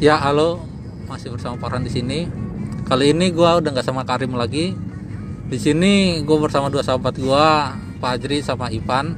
Ya, 0.00 0.16
halo. 0.16 0.64
Masih 1.12 1.28
bersama 1.28 1.60
Farhan 1.60 1.84
di 1.84 1.92
sini. 1.92 2.24
Kali 2.88 3.12
ini 3.12 3.28
gua 3.36 3.60
udah 3.60 3.68
nggak 3.68 3.84
sama 3.84 4.00
Karim 4.08 4.32
lagi. 4.32 4.72
Di 5.44 5.60
sini 5.60 6.24
gue 6.24 6.36
bersama 6.40 6.72
dua 6.72 6.80
sahabat 6.80 7.20
gua, 7.20 7.76
Pak 8.00 8.16
Ajri 8.16 8.40
sama 8.40 8.72
Ipan. 8.72 9.12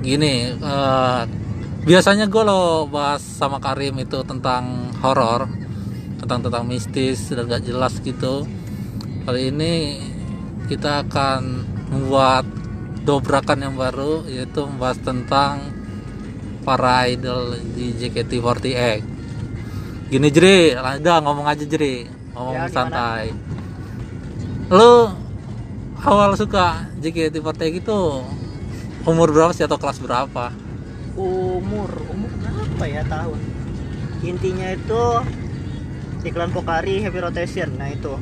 Gini, 0.00 0.56
eh, 0.56 1.22
biasanya 1.84 2.32
gue 2.32 2.42
lo 2.48 2.88
bahas 2.88 3.20
sama 3.20 3.60
Karim 3.60 4.00
itu 4.00 4.24
tentang 4.24 4.88
horor, 5.04 5.44
tentang 6.24 6.48
tentang 6.48 6.64
mistis 6.64 7.28
dan 7.28 7.44
gak 7.44 7.68
jelas 7.68 8.00
gitu. 8.00 8.48
Kali 9.28 9.52
ini 9.52 10.00
kita 10.72 11.04
akan 11.04 11.40
membuat 11.92 12.48
dobrakan 13.04 13.68
yang 13.68 13.76
baru 13.76 14.24
yaitu 14.32 14.64
membahas 14.64 14.96
tentang 15.04 15.60
para 16.64 17.04
idol 17.04 17.52
di 17.76 17.92
JKT48 18.00 19.12
gini 20.12 20.28
Jri. 20.28 20.76
Udah 20.76 21.24
ngomong 21.24 21.48
aja 21.48 21.64
Jri. 21.64 22.04
Ngomong 22.36 22.52
Ya, 22.52 22.68
santai. 22.68 23.32
Lu 24.68 25.08
awal 26.04 26.36
suka 26.36 26.92
JKT48 27.00 27.80
itu 27.80 27.98
umur 29.08 29.32
berapa 29.32 29.56
sih 29.56 29.64
atau 29.64 29.80
kelas 29.80 29.96
berapa? 30.04 30.52
Umur 31.16 31.88
umur 32.12 32.32
berapa 32.44 32.84
ya 32.84 33.02
tahun? 33.08 33.40
Intinya 34.20 34.68
itu 34.76 35.02
iklan 36.28 36.52
Pokari 36.52 37.00
Happy 37.00 37.18
Rotation. 37.18 37.80
Nah 37.80 37.88
itu. 37.88 38.12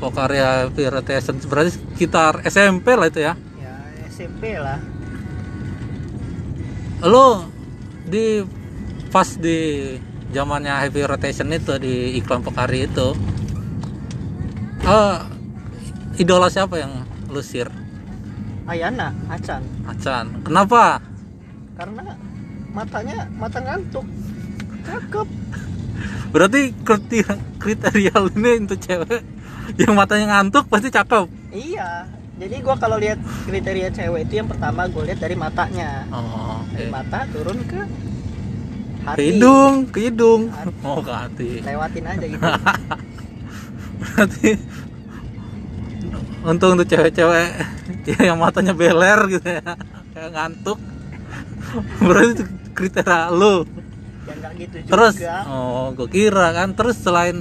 Pokarya 0.00 0.68
Rotation. 0.68 1.38
Berarti 1.44 1.76
sekitar 1.76 2.42
SMP 2.48 2.96
lah 2.96 3.06
itu 3.08 3.20
ya? 3.22 3.38
Ya 3.60 3.76
SMP 4.08 4.58
lah. 4.58 4.80
Lu 7.04 7.46
di 8.08 8.42
pas 9.08 9.38
di 9.38 9.94
zamannya 10.32 10.72
heavy 10.86 11.04
rotation 11.04 11.52
itu 11.52 11.76
di 11.76 12.16
iklan 12.16 12.40
Pokari 12.40 12.86
itu. 12.88 13.12
Eh 14.84 15.16
idola 16.20 16.46
siapa 16.46 16.78
yang 16.78 17.02
lu 17.26 17.42
sir 17.42 17.66
Ayana 18.70 19.10
Acan 19.26 19.64
Acan 19.88 20.44
kenapa? 20.46 21.02
Karena 21.74 22.14
matanya 22.70 23.26
mata 23.34 23.58
ngantuk. 23.58 24.06
Cakep. 24.84 25.28
Berarti 26.30 26.70
kriteria, 26.84 27.34
kriteria 27.58 28.14
ini 28.36 28.52
untuk 28.62 28.78
cewek 28.78 29.22
yang 29.80 29.96
matanya 29.96 30.38
ngantuk 30.38 30.68
pasti 30.68 30.92
cakep. 30.92 31.26
Iya. 31.50 32.06
Jadi 32.34 32.56
gua 32.66 32.74
kalau 32.74 32.98
lihat 32.98 33.22
kriteria 33.46 33.94
cewek 33.94 34.26
itu 34.26 34.42
yang 34.42 34.50
pertama 34.50 34.90
gue 34.90 35.06
lihat 35.06 35.22
dari 35.22 35.38
matanya. 35.38 36.02
Oh, 36.10 36.62
oke. 36.62 36.74
Dari 36.74 36.90
mata 36.90 37.18
turun 37.30 37.58
ke 37.62 37.80
ke 39.04 39.08
hati. 39.12 39.24
Hidung 39.36 39.74
ke 39.92 39.98
hidung 40.08 40.42
Hati. 40.48 40.80
oh 40.80 40.98
ke 41.04 41.12
hati. 41.12 41.50
Lewatin 41.60 42.04
aja 42.08 42.24
gitu. 42.24 42.40
Berarti 44.00 44.48
untung 46.44 46.70
untuk 46.76 46.88
cewek-cewek 46.88 47.48
ya, 48.04 48.18
yang 48.32 48.36
matanya 48.40 48.72
beler 48.72 49.20
gitu 49.28 49.44
ya. 49.48 49.64
Kayak 50.16 50.30
ngantuk. 50.32 50.78
Berarti 52.00 52.30
itu 52.32 52.44
kriteria 52.72 53.28
lu. 53.28 53.68
Ya 54.24 54.32
nggak 54.40 54.52
gitu 54.56 54.76
juga. 54.80 54.90
Terus 54.92 55.14
oh 55.48 55.92
gue 55.92 56.08
kira 56.08 56.46
kan. 56.56 56.72
Terus 56.72 56.96
selain 56.96 57.36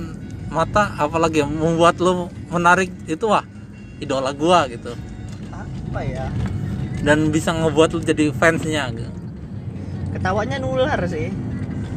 mata 0.52 0.94
apalagi 1.00 1.42
yang 1.42 1.50
membuat 1.56 1.98
lu 1.98 2.30
menarik 2.52 2.92
itu 3.08 3.26
wah 3.26 3.42
idola 3.98 4.36
gua 4.36 4.68
gitu. 4.68 4.92
Apa 5.50 6.00
ya? 6.04 6.28
Dan 7.04 7.32
bisa 7.32 7.52
ngebuat 7.56 7.96
lu 7.96 8.00
jadi 8.04 8.32
fansnya 8.36 8.92
gitu. 8.92 9.12
ketawanya 10.14 10.62
nular 10.62 11.02
sih 11.10 11.34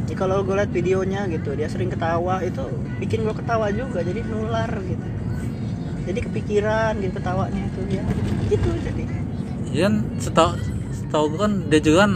jadi 0.07 0.15
kalau 0.15 0.47
gue 0.47 0.55
liat 0.55 0.71
videonya 0.71 1.27
gitu 1.27 1.59
dia 1.59 1.67
sering 1.67 1.91
ketawa 1.91 2.39
itu 2.39 2.63
bikin 3.03 3.27
gue 3.27 3.35
ketawa 3.35 3.75
juga 3.75 4.07
jadi 4.07 4.23
nular 4.23 4.71
gitu. 4.71 5.07
Jadi 6.07 6.19
kepikiran 6.23 6.95
gitu 7.03 7.19
ketawanya 7.19 7.63
itu 7.67 7.81
ya. 7.91 8.03
Gitu 8.47 8.71
jadi. 8.87 9.03
Iya 9.75 9.89
setahu 10.23 10.55
setahu 10.95 11.25
gua 11.35 11.51
kan 11.51 11.53
dia 11.67 11.81
juga 11.83 12.07
kan 12.07 12.13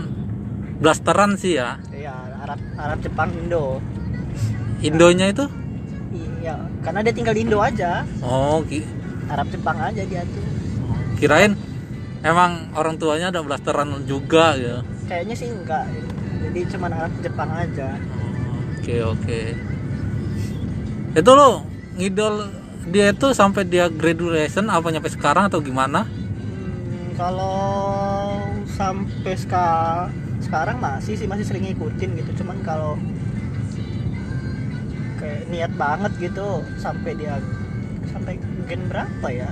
blasteran 0.79 1.35
sih 1.35 1.59
ya. 1.59 1.83
Ya 1.91 2.15
Arab 2.47 2.63
Arab 2.79 2.99
Jepang 3.03 3.35
Indo. 3.35 3.83
Indonya 4.87 5.35
itu? 5.35 5.51
Iya 6.15 6.63
karena 6.87 7.03
dia 7.03 7.11
tinggal 7.11 7.35
di 7.35 7.43
Indo 7.43 7.59
aja. 7.59 8.07
Oh 8.23 8.63
ki- 8.63 8.87
Arab 9.27 9.51
Jepang 9.51 9.83
aja 9.83 10.03
dia 10.07 10.23
tuh. 10.23 10.47
kirain 11.19 11.53
emang 12.25 12.73
orang 12.73 12.97
tuanya 12.97 13.29
ada 13.29 13.45
blasteran 13.45 13.93
juga 14.09 14.57
gitu 14.57 14.81
kayaknya 15.05 15.35
sih 15.37 15.53
enggak 15.53 15.85
jadi 16.51 16.67
cuman 16.67 16.91
Arab 16.91 17.15
Jepang 17.23 17.51
aja. 17.55 17.95
Oke 18.75 18.97
oke. 19.07 19.41
Itu 21.15 21.31
lo 21.39 21.63
ngidol 21.95 22.51
dia 22.91 23.15
itu 23.15 23.31
sampai 23.31 23.63
dia 23.71 23.87
graduation 23.87 24.67
apa 24.67 24.91
nyampe 24.91 25.07
sekarang 25.07 25.47
atau 25.47 25.63
gimana? 25.63 26.11
Hmm, 26.11 27.15
kalau 27.15 27.63
sampai 28.67 29.35
ska- 29.39 30.11
sekarang 30.43 30.83
masih 30.83 31.15
sih 31.15 31.31
masih 31.31 31.47
sering 31.47 31.71
ngikutin 31.71 32.19
gitu. 32.19 32.43
Cuman 32.43 32.59
kalau 32.67 32.99
kayak 35.23 35.47
niat 35.55 35.71
banget 35.79 36.11
gitu 36.19 36.67
sampai 36.83 37.15
dia 37.15 37.39
sampai 38.11 38.43
gen 38.67 38.91
berapa 38.91 39.29
ya? 39.31 39.51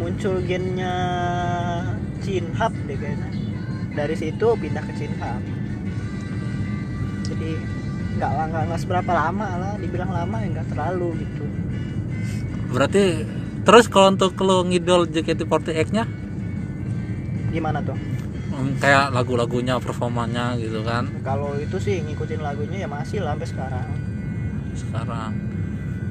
Muncul 0.00 0.40
gennya 0.40 0.96
Cinhap 2.24 2.72
deh 2.88 2.96
kayaknya. 2.96 3.28
Dari 3.92 4.16
situ 4.16 4.48
pindah 4.56 4.84
ke 4.88 4.92
Cinhap 4.96 5.55
jadi 7.28 7.50
nggak 8.16 8.30
nggak 8.48 8.62
nggak 8.72 8.80
seberapa 8.80 9.12
lama 9.12 9.48
lah 9.60 9.72
dibilang 9.76 10.08
lama 10.08 10.36
ya 10.40 10.48
nggak 10.56 10.68
terlalu 10.72 11.08
gitu. 11.20 11.44
Berarti 12.72 13.04
terus 13.66 13.86
kalau 13.90 14.14
untuk 14.14 14.32
lo 14.40 14.62
ngidol 14.64 15.10
JKT48 15.10 15.88
nya 15.92 16.04
gimana 17.52 17.80
tuh? 17.84 17.96
Hmm, 18.56 18.72
kayak 18.80 19.12
lagu-lagunya 19.12 19.76
performanya 19.76 20.56
gitu 20.56 20.80
kan? 20.80 21.12
Kalau 21.20 21.60
itu 21.60 21.76
sih 21.76 22.00
ngikutin 22.00 22.40
lagunya 22.40 22.84
ya 22.84 22.88
masih 22.88 23.20
lah 23.20 23.36
sampai 23.36 23.48
sekarang. 23.52 23.88
Sekarang. 24.72 25.32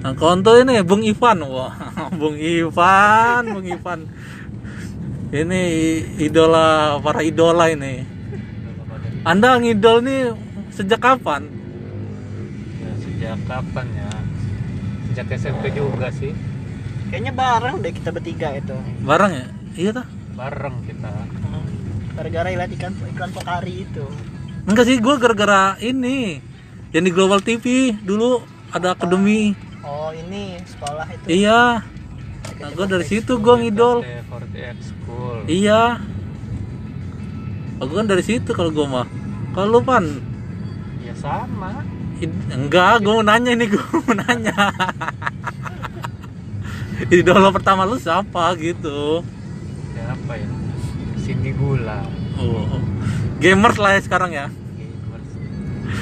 Nah 0.05 0.13
kalau 0.13 0.37
untuk 0.37 0.53
ini 0.61 0.85
Bung 0.85 1.01
Ivan, 1.01 1.41
wah 1.49 1.73
Bung 2.19 2.37
Ivan, 2.37 3.41
Bung 3.49 3.65
Ivan. 3.65 3.99
Ini 5.33 5.61
idola 6.21 7.01
para 7.01 7.25
idola 7.25 7.65
ini. 7.73 8.05
Anda 9.25 9.57
ngidol 9.57 10.05
nih 10.05 10.44
sejak 10.75 10.99
kapan? 10.99 11.47
Ya, 12.83 12.91
sejak 12.99 13.37
kapan 13.47 13.87
ya? 13.95 14.11
Sejak 15.11 15.27
SMP 15.39 15.71
juga 15.71 16.11
sih, 16.11 16.35
Kayaknya 17.15 17.33
bareng 17.37 17.75
deh 17.85 17.93
kita 17.93 18.09
bertiga 18.09 18.49
itu. 18.57 18.75
Bareng 19.05 19.31
ya? 19.31 19.47
Iya 19.75 19.91
tuh. 20.01 20.07
bareng 20.35 20.83
kita. 20.83 21.11
Gara-gara 22.15 22.47
lihat 22.51 22.71
iklan 22.75 22.91
iklan 23.15 23.31
Pokari 23.31 23.87
itu. 23.87 24.03
Enggak 24.67 24.83
sih, 24.83 24.99
gue 24.99 25.15
gara-gara 25.15 25.79
ini 25.79 26.43
yang 26.91 27.07
di 27.07 27.11
Global 27.15 27.39
TV 27.39 27.95
dulu 28.03 28.43
ada 28.73 28.91
akademi. 28.99 29.55
Oh 29.79 30.11
ini 30.11 30.59
sekolah 30.67 31.07
itu. 31.07 31.25
Iya. 31.43 31.87
Nah, 32.59 32.69
gue 32.75 32.85
dari 32.87 33.05
situ 33.07 33.39
gue 33.39 33.55
ngidol. 33.63 34.03
48 34.03 34.75
School. 34.83 35.37
Iya. 35.47 36.03
Oh, 37.79 37.85
gue 37.87 37.97
kan 37.99 38.07
dari 38.07 38.23
situ 38.27 38.51
kalau 38.51 38.71
gue 38.75 38.87
mah. 38.87 39.07
Kalau 39.55 39.79
lu 39.79 39.81
pan, 39.87 40.03
Ya 40.03 40.24
sama. 41.25 41.71
enggak, 42.53 43.01
gue 43.01 43.13
mau 43.17 43.25
nanya 43.25 43.51
ini 43.57 43.65
gue 43.65 43.81
mau 43.81 44.13
nanya. 44.13 44.71
Idola 47.11 47.49
pertama 47.51 47.83
lu 47.83 47.99
siapa 47.99 48.55
gitu? 48.61 49.25
Siapa 49.91 50.31
ya? 50.37 50.47
Cindy 51.19 51.51
Gula. 51.57 52.05
Oh, 52.37 52.79
gamers 53.41 53.77
lah 53.81 53.97
ya 53.97 54.01
sekarang 54.05 54.31
ya. 54.31 54.47
Gamers. 54.77 55.27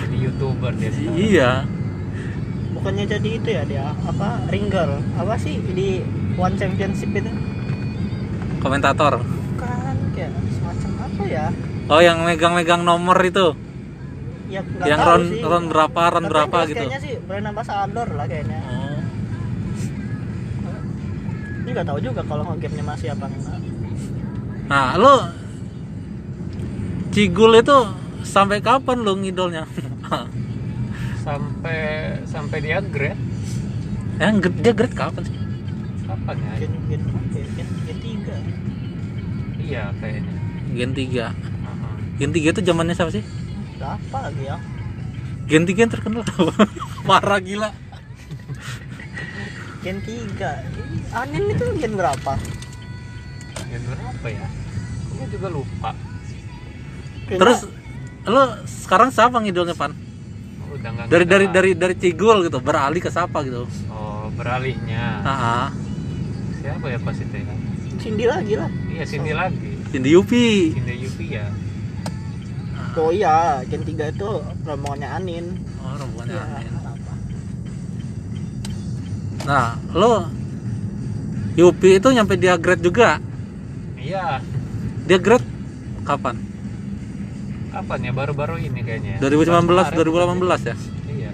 Jadi 0.06 0.16
youtuber 0.20 0.72
dia 0.76 0.92
sekarang. 0.92 1.18
Iya. 1.18 1.52
Bukannya 2.76 3.06
jadi 3.08 3.30
itu 3.40 3.50
ya 3.50 3.64
dia 3.64 3.96
apa 3.96 4.44
ring 4.52 4.68
girl 4.68 5.00
apa 5.16 5.40
sih 5.40 5.56
di 5.72 6.04
One 6.36 6.60
Championship 6.60 7.10
itu? 7.16 7.32
Komentator. 8.60 9.24
Bukan 9.24 9.96
kayak 10.14 10.30
semacam 10.60 10.92
apa 11.10 11.24
ya? 11.26 11.48
Oh, 11.88 12.00
yang 12.04 12.22
megang-megang 12.22 12.84
nomor 12.86 13.18
itu. 13.24 13.56
Ya 14.54 14.62
yang 14.86 15.00
round 15.02 15.26
sih. 15.34 15.42
round 15.42 15.68
berapa, 15.74 16.02
round 16.14 16.28
Tapi 16.30 16.34
berapa 16.38 16.58
gitu. 16.70 16.86
Kayaknya 16.86 17.02
sih 17.02 17.14
brand 17.26 17.46
ambassador 17.50 18.08
lah 18.14 18.26
kayaknya. 18.30 18.60
Oh. 18.70 19.00
Ini 21.64 21.70
nggak 21.74 21.88
tahu 21.90 22.00
juga 22.04 22.22
kalau 22.30 22.44
game-nya 22.62 22.86
masih 22.86 23.08
apa 23.18 23.26
enggak. 23.26 23.60
Nah, 24.70 24.90
lu 25.02 25.16
Cigul 27.14 27.62
itu 27.62 27.78
sampai 28.26 28.58
kapan 28.62 28.98
lu 29.02 29.14
ngidolnya? 29.22 29.66
Sampai 31.26 31.80
sampai 32.28 32.58
dia 32.60 32.84
grade. 32.84 33.16
Yang 34.20 34.36
gr- 34.44 34.60
dia 34.60 34.74
grade 34.76 34.92
kapan 34.98 35.22
sih? 35.24 35.36
Kapan 36.04 36.36
ya? 36.36 36.52
Gen 36.60 36.74
gen 36.92 37.02
apa 37.08 37.38
ya? 37.40 37.46
Gen, 37.56 37.70
gen 37.88 37.98
tiga. 38.04 38.36
Iya 39.64 39.84
kayaknya. 40.04 40.34
Gen 40.74 40.92
3. 40.92 41.32
Aha. 41.32 41.90
Gen 42.20 42.32
3 42.36 42.52
itu 42.52 42.62
zamannya 42.66 42.96
siapa 42.98 43.12
sih? 43.14 43.24
Berapa 43.84 44.18
lagi 44.24 44.44
ya? 44.48 44.56
Gen 45.44 45.68
3 45.68 45.76
yang 45.76 45.92
terkenal 45.92 46.24
apa? 46.24 46.56
Parah 47.04 47.40
gila. 47.44 47.70
Gen 49.84 50.00
3 50.00 50.40
Anin 51.12 51.44
itu 51.52 51.66
gen 51.76 51.94
berapa? 51.94 52.34
Gen 53.68 53.84
berapa 53.84 54.28
ya 54.30 54.48
gue 55.14 55.28
juga 55.30 55.48
lupa 55.48 55.92
Kayaknya- 57.28 57.38
Terus 57.38 57.60
lo 58.26 58.44
sekarang 58.66 59.12
siapa 59.12 59.38
ngidolnya 59.38 59.76
Pan? 59.76 59.92
udah 60.74 61.06
Dari 61.06 61.28
dari 61.28 61.46
dari 61.48 61.72
dari 61.76 61.94
Cigol 61.94 62.44
gitu, 62.44 62.58
beralih 62.58 62.98
ke 62.98 63.08
siapa 63.08 63.44
gitu. 63.44 63.68
oh 63.90 64.26
beralihnya 64.34 65.22
Ah, 65.22 65.30
ah. 65.30 65.68
siapa 66.58 66.88
ya 66.88 66.98
pas 66.98 67.14
itu 67.14 67.36
ya 67.36 67.54
Cindy 68.00 68.26
lagi 68.26 68.54
lah 68.56 68.72
iya 68.90 69.04
sini 69.04 69.32
lagi 69.32 69.70
Cindy 69.92 70.10
Yupi. 70.10 70.74
Cindy 70.74 70.96
Yupi 70.98 71.26
ya 71.30 71.46
Oh 72.96 73.10
iya, 73.10 73.62
Gen 73.66 73.82
3 73.82 74.14
itu 74.14 74.30
rombongannya 74.62 75.10
Anin 75.10 75.46
Oh, 75.80 75.94
rombongannya 75.96 76.34
Iya, 76.34 76.44
Anin. 76.56 76.74
Nah, 79.44 79.68
lo 79.92 80.14
Yupi 81.54 81.98
itu 81.98 82.08
nyampe 82.10 82.34
dia 82.34 82.56
grade 82.56 82.82
juga. 82.82 83.22
iya 83.96 84.42
Dia 85.04 85.18
grade 85.18 85.46
kapan? 86.04 86.38
kapan 87.70 88.00
ya 88.04 88.12
baru-baru 88.12 88.56
ini 88.60 88.80
kayaknya 88.80 89.18
2019, 89.18 89.66
Kemarin. 89.66 90.38
2018 90.46 90.62
ya. 90.64 90.76
iya 91.10 91.34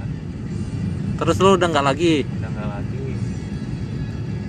Terus 1.15 1.35
lo 1.37 1.49
udah 1.53 1.67
nggak 1.67 1.83
lagi. 1.85 2.23
udah 2.23 2.49
nggak 2.49 2.69
lagi 2.69 3.05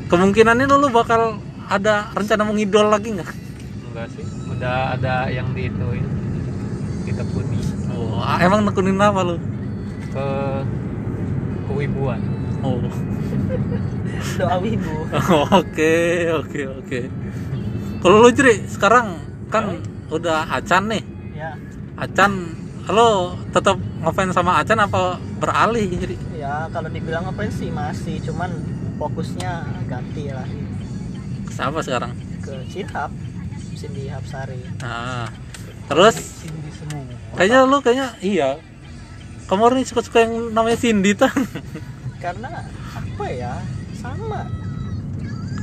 Kemungkinannya 0.06 0.64
lo, 0.66 0.76
lo 0.76 0.88
bakal 0.88 1.38
ada 1.66 2.10
rencana 2.12 2.42
mau 2.42 2.54
ngidol 2.54 2.86
lagi 2.88 3.10
nggak? 3.12 3.30
enggak 3.90 4.06
sih 4.10 4.22
udah 4.48 4.76
ada 4.94 5.14
yang 5.28 5.50
diituin 5.50 6.06
ditekuni 7.10 7.58
Oh, 7.90 8.16
ah, 8.16 8.38
emang 8.38 8.62
nekunin 8.62 8.96
apa 8.96 9.20
lo? 9.20 9.36
ke 10.08 10.26
kewibuan 11.66 12.20
Oh, 12.60 12.76
Doa 14.38 14.56
wibu 14.60 15.08
oke, 15.56 15.94
oke, 16.36 16.60
oke. 16.76 17.00
Kalau 17.98 18.16
lo 18.18 18.28
Jri, 18.28 18.64
sekarang 18.66 19.16
kan 19.48 19.80
udah 20.08 20.44
Acan 20.50 20.88
nih. 20.88 21.00
Ya, 21.32 21.56
Acan, 21.96 22.52
lo 22.86 23.32
tetap 23.48 23.76
ngefans 24.00 24.36
sama 24.36 24.60
Acan 24.60 24.76
apa 24.76 25.16
beralih 25.38 25.88
Jri? 25.90 26.16
ya 26.36 26.68
kalau 26.68 26.88
dibilang 26.88 27.24
apa 27.26 27.48
sih 27.48 27.68
masih 27.68 28.16
Cuman 28.20 28.48
fokusnya 28.96 29.52
ganti 29.86 30.28
lah 30.28 30.44
siapa 31.48 31.80
sekarang? 31.80 32.12
Ke 32.40 32.60
Cinhap 32.66 33.08
Cindy 33.72 34.08
Hapsari 34.08 34.60
Nah, 34.80 35.28
terus 35.90 36.16
kayaknya 37.34 37.66
lo 37.66 37.82
kayaknya 37.82 38.08
iya. 38.22 38.50
Kamu 39.50 39.66
orang 39.66 39.82
suka-suka 39.82 40.22
yang 40.22 40.54
namanya 40.54 40.78
Cindy 40.78 41.10
tuh. 41.10 41.26
Karena 42.22 42.62
apa 42.94 43.26
ya 43.26 43.58
Sama 43.98 44.46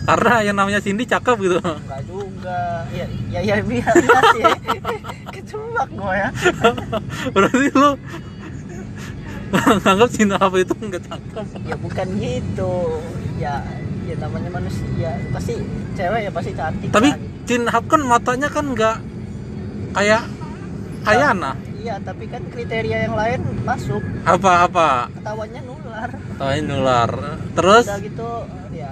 Karena 0.03 0.43
yang 0.43 0.59
namanya 0.59 0.83
Cindy 0.83 1.07
cakep 1.07 1.35
gitu. 1.39 1.55
Enggak 1.63 2.03
juga 2.03 2.83
Ya 2.91 3.07
ya, 3.31 3.39
ya 3.39 3.63
biar 3.63 3.95
biar 3.95 4.23
sih 4.35 4.43
gue 5.87 6.13
ya 6.19 6.29
Berarti 7.33 7.67
lo 7.71 7.91
nganggap 9.55 10.09
Cindy 10.11 10.35
apa 10.35 10.55
itu 10.59 10.73
nggak 10.75 11.03
cakep. 11.07 11.45
Ya 11.63 11.75
bukan 11.79 12.07
gitu 12.19 12.73
Ya 13.39 13.63
ya 14.03 14.15
namanya 14.19 14.51
manusia 14.51 15.15
Pasti 15.31 15.55
cewek 15.95 16.27
ya 16.27 16.31
pasti 16.35 16.51
cantik 16.51 16.91
Tapi 16.91 17.07
gitu. 17.15 17.23
Chin 17.47 17.63
Hap 17.71 17.87
kan 17.87 18.03
matanya 18.03 18.51
kan 18.51 18.67
nggak 18.75 18.99
kayak 19.97 20.21
Ayana. 21.03 21.51
Iya 21.77 21.95
tapi 21.99 22.27
kan 22.27 22.43
kriteria 22.45 23.07
yang 23.07 23.15
lain 23.15 23.39
masuk 23.63 24.03
Apa-apa? 24.23 25.07
Ketawanya 25.09 25.61
nular 25.63 26.09
ini 26.51 26.61
nular. 26.63 27.11
Terus 27.53 27.85
Udah 27.87 27.99
gitu 27.99 28.29
ya 28.71 28.91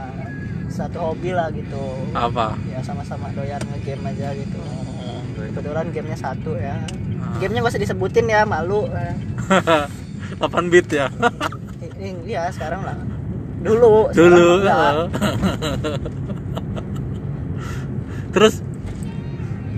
satu 0.68 0.98
hobi 1.04 1.30
lah 1.30 1.52
gitu 1.52 2.10
apa? 2.12 2.56
ya 2.66 2.80
sama-sama 2.82 3.32
doyan 3.32 3.62
ngegame 3.64 4.12
aja 4.12 4.34
gitu 4.34 4.60
kebetulan 5.48 5.88
gamenya 5.90 6.18
satu 6.18 6.52
ya 6.56 6.76
Ah. 7.16 7.40
gamenya 7.40 7.64
gak 7.64 7.72
usah 7.72 7.82
disebutin 7.82 8.28
ya 8.28 8.44
malu 8.44 8.86
eh. 8.92 9.16
8 10.36 10.46
bit 10.68 10.88
ya. 10.90 11.08
Iya 12.24 12.50
sekarang 12.50 12.82
lah 12.82 12.96
dulu 13.62 14.12
Dulu. 14.12 14.62
eh. 14.62 15.08
Terus 18.32 18.54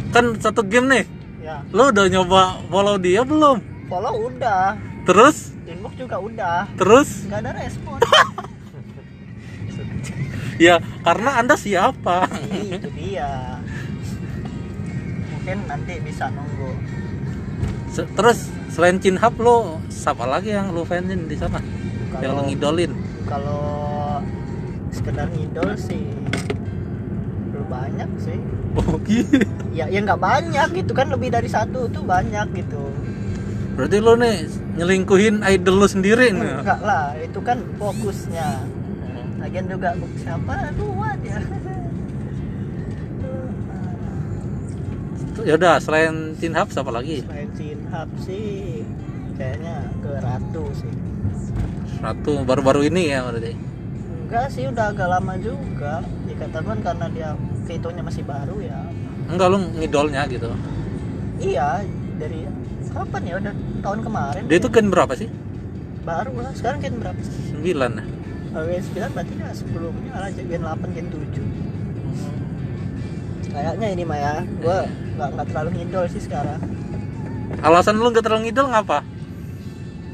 kan 0.10 0.26
satu 0.38 0.62
game 0.64 0.88
nih. 0.88 1.04
Ya 1.48 1.64
Lo 1.72 1.88
udah 1.88 2.06
nyoba 2.06 2.42
follow 2.68 3.00
dia 3.00 3.24
belum? 3.24 3.58
follow 3.88 4.28
udah 4.28 4.76
Terus 5.04 5.56
inbox 5.64 5.96
juga 5.96 6.16
udah 6.18 6.68
terus 6.76 7.24
nggak 7.26 7.40
ada 7.40 7.52
respon 7.58 8.00
ya 10.60 10.76
karena 11.02 11.30
Anda 11.38 11.56
siapa? 11.56 12.28
Ih, 12.46 12.76
itu 12.76 12.90
dia 12.94 13.60
mungkin 15.30 15.58
nanti 15.66 15.94
bisa 16.02 16.28
nunggu 16.30 16.72
Se- 17.90 18.10
Terus 18.10 18.40
selain 18.70 18.98
Chin 18.98 19.16
Hap 19.16 19.36
lo 19.38 19.80
siapa 19.88 20.24
lagi 20.24 20.52
yang 20.52 20.72
lo 20.72 20.84
fanin 20.84 21.26
di 21.26 21.36
sana? 21.36 21.64
Yang 22.18 22.28
lo 22.28 22.36
kalau 22.36 22.44
ngidolin? 22.44 22.92
kalau 23.24 23.64
sekedar 24.90 25.28
ngidol 25.30 25.72
sih 25.76 26.04
banyak 27.68 28.10
sih 28.18 28.40
Oh 28.78 28.96
gitu. 29.02 29.42
ya 29.72 29.86
ya 29.86 30.00
nggak 30.00 30.18
banyak 30.18 30.68
gitu 30.76 30.92
kan 30.92 31.08
lebih 31.08 31.30
dari 31.30 31.48
satu 31.48 31.88
tuh 31.88 32.04
banyak 32.04 32.48
gitu 32.54 32.84
Berarti 33.74 33.98
lo 33.98 34.14
nih 34.16 34.46
nyelingkuhin 34.74 35.42
idol 35.44 35.76
lo 35.76 35.88
sendiri 35.88 36.30
nih. 36.32 36.62
enggak 36.62 36.82
lah 36.82 37.14
itu 37.16 37.40
kan 37.40 37.62
fokusnya 37.78 38.48
lagian 39.38 39.66
juga 39.68 39.94
siapa 40.16 40.74
dua 40.74 41.14
dia 41.20 41.38
Ya 45.38 45.54
udah 45.54 45.78
selain 45.78 46.34
Chin 46.36 46.52
Hap 46.52 46.74
siapa 46.74 46.90
lagi? 46.90 47.22
selain 47.22 47.48
Cinhap 47.54 48.10
sih 48.20 48.82
kayaknya 49.38 49.86
ke 50.02 50.12
Ratu 50.18 50.66
sih 50.74 50.92
Ratu 51.98 52.42
baru-baru 52.44 52.86
ini 52.86 53.10
ya 53.10 53.22
berarti. 53.24 53.54
enggak 54.20 54.48
sih 54.50 54.66
udah 54.66 54.92
agak 54.92 55.08
lama 55.08 55.34
juga 55.38 56.02
dikatakan 56.26 56.78
karena 56.82 57.06
dia 57.08 57.30
fitonya 57.68 58.02
masih 58.02 58.24
baru 58.24 58.58
ya. 58.64 58.80
Enggak 59.28 59.48
lo 59.52 59.58
ngidolnya 59.60 60.24
gitu. 60.32 60.48
iya 61.38 61.84
dari 62.18 62.48
kapan 62.90 63.22
ya? 63.28 63.34
Udah 63.38 63.54
tahun 63.84 64.00
kemarin. 64.02 64.42
Dia 64.50 64.58
itu 64.58 64.70
gen 64.72 64.88
berapa 64.90 65.14
sih? 65.14 65.30
baru 66.08 66.32
lah 66.40 66.56
sekarang 66.56 66.80
gen 66.80 66.96
berapa? 67.04 67.20
9 67.20 67.68
ya? 67.68 68.04
Oh, 68.56 68.64
gen 68.64 68.84
9 68.96 69.12
berarti 69.12 69.34
ya 69.36 69.52
sebelumnya 69.52 70.14
lah 70.16 70.32
gen 70.32 70.64
8 70.64 70.96
gen 70.96 71.08
7 71.12 71.44
kayaknya 73.48 73.88
ini 73.90 74.04
mah 74.06 74.20
ya 74.22 74.34
gue 74.46 74.80
nggak 75.18 75.30
nggak 75.34 75.48
terlalu 75.52 75.70
ngidol 75.82 76.06
sih 76.14 76.22
sekarang. 76.24 76.62
Alasan 77.60 78.00
lu 78.00 78.08
nggak 78.14 78.24
terlalu 78.24 78.48
ngidol 78.48 78.72
ngapa? 78.72 79.04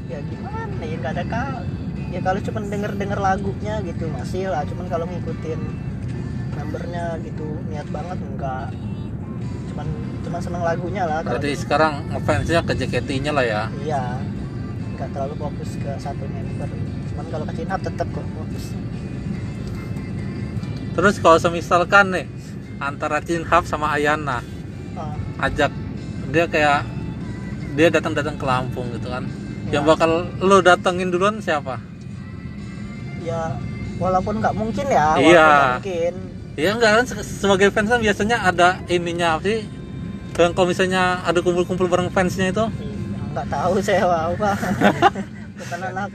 ya 0.04 0.20
gimana 0.20 0.82
ya 0.84 0.96
nggak 1.00 1.14
ada 1.16 1.24
kal 1.24 1.64
ya 2.12 2.20
kalau 2.20 2.40
cuma 2.44 2.60
denger 2.68 2.92
denger 2.98 3.18
lagunya 3.20 3.74
gitu 3.86 4.04
masih 4.10 4.50
lah. 4.50 4.66
Cuman 4.66 4.86
kalau 4.90 5.06
ngikutin 5.06 5.60
numbernya 6.56 7.04
gitu 7.20 7.46
niat 7.66 7.88
banget 7.88 8.18
enggak 8.18 8.66
cuman 9.68 9.86
cuman 10.20 10.40
seneng 10.40 10.62
lagunya 10.62 11.02
lah 11.04 11.18
kalau 11.20 11.36
Berarti 11.36 11.50
sekarang 11.54 11.92
ngefansnya 12.08 12.60
ke 12.62 12.72
JKT-nya 12.74 13.30
lah 13.30 13.44
ya. 13.44 13.62
iya 13.78 14.02
nggak 14.94 15.08
terlalu 15.10 15.34
fokus 15.36 15.70
ke 15.74 15.90
satu 15.98 16.24
member 16.24 16.70
cuman 17.10 17.24
kalau 17.28 17.44
ke 17.44 17.54
Cinhap 17.54 17.80
tetap 17.80 18.06
kok 18.08 18.24
fokus 18.24 18.64
Terus 20.94 21.18
kalau 21.18 21.38
semisalkan 21.40 22.06
nih 22.08 22.26
antara 22.78 23.18
Chin 23.18 23.42
Hap 23.42 23.66
sama 23.66 23.90
Ayana 23.90 24.38
Ah, 24.94 25.10
ajak 25.42 25.74
dia 26.30 26.46
kayak 26.46 26.86
dia 27.74 27.90
datang-datang 27.90 28.38
ke 28.38 28.46
Lampung 28.46 28.86
gitu 28.94 29.10
kan. 29.10 29.26
Ya. 29.66 29.74
Yang 29.74 29.84
bakal 29.90 30.10
lu 30.38 30.62
datengin 30.62 31.10
duluan 31.10 31.42
siapa? 31.42 31.82
ya 33.18 33.56
walaupun 33.96 34.36
nggak 34.38 34.52
mungkin 34.52 34.86
ya 34.86 35.16
Iya. 35.16 35.50
mungkin 35.74 36.14
Ya 36.54 36.70
enggak 36.70 36.92
kan 36.94 37.04
se- 37.04 37.26
sebagai 37.42 37.68
fans 37.68 37.90
kan 37.90 37.98
biasanya 37.98 38.36
ada 38.40 38.78
ininya 38.86 39.34
apa 39.34 39.44
sih? 39.44 39.60
Yang 40.34 40.52
kalau 40.52 40.66
misalnya 40.66 41.02
ada 41.22 41.38
kumpul-kumpul 41.38 41.86
bareng 41.86 42.10
fansnya 42.10 42.50
itu 42.50 42.62
Iya, 42.62 42.94
nggak 43.32 43.46
tahu 43.48 43.74
saya 43.78 44.02
apa 44.06 44.50
bukan 45.54 45.78
anak. 45.84 46.08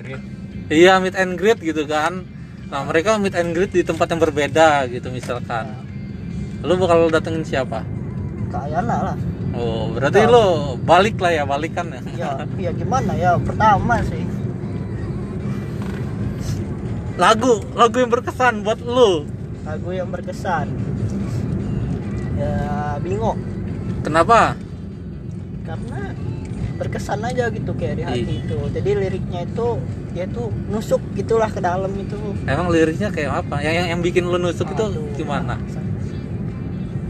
Iya 0.69 1.00
meet 1.00 1.15
and 1.15 1.36
greet 1.36 1.60
gitu 1.60 1.84
kan. 1.84 2.24
Nah 2.67 2.81
mereka 2.84 3.15
meet 3.15 3.34
and 3.34 3.51
greet 3.51 3.72
di 3.72 3.81
tempat 3.81 4.08
yang 4.08 4.19
berbeda 4.19 4.88
gitu 4.88 5.08
misalkan. 5.10 5.75
Lu 6.60 6.75
bakal 6.75 7.08
datengin 7.10 7.43
siapa? 7.43 7.84
ke 8.50 8.58
Ayana 8.58 9.13
lah 9.13 9.17
Oh 9.53 9.93
berarti 9.93 10.19
Enggak. 10.19 10.34
lu 10.34 10.46
balik 10.81 11.22
lah 11.22 11.29
ya 11.29 11.43
balikan 11.46 11.86
ya. 11.88 12.01
ya 12.17 12.31
ya 12.58 12.72
gimana 12.74 13.13
ya 13.13 13.38
pertama 13.38 14.01
sih 14.03 14.25
Lagu 17.13 17.62
lagu 17.74 17.96
yang 17.96 18.10
berkesan 18.10 18.63
buat 18.63 18.79
lu. 18.79 19.29
Lagu 19.69 19.89
yang 19.93 20.09
berkesan. 20.09 20.65
Ya 22.39 22.55
bingung 23.03 23.38
Kenapa? 24.01 24.55
karena 25.67 25.99
berkesan 26.79 27.19
aja 27.21 27.51
gitu 27.53 27.75
kayak 27.77 27.95
di 27.99 28.03
hati 28.07 28.23
Iya. 28.25 28.41
itu. 28.47 28.57
Jadi 28.73 28.89
liriknya 28.95 29.39
itu 29.45 29.67
dia 30.15 30.25
tuh 30.25 30.49
nusuk 30.71 30.97
gitulah 31.13 31.51
ke 31.51 31.61
dalam 31.61 31.91
itu. 31.93 32.17
Emang 32.49 32.71
liriknya 32.73 33.13
kayak 33.13 33.45
apa? 33.45 33.61
Yang 33.61 33.75
yang, 33.75 33.88
yang 33.93 34.01
bikin 34.01 34.23
lu 34.25 34.39
nusuk 34.41 34.65
itu 34.73 34.83
Aduh. 34.89 35.13
gimana? 35.13 35.59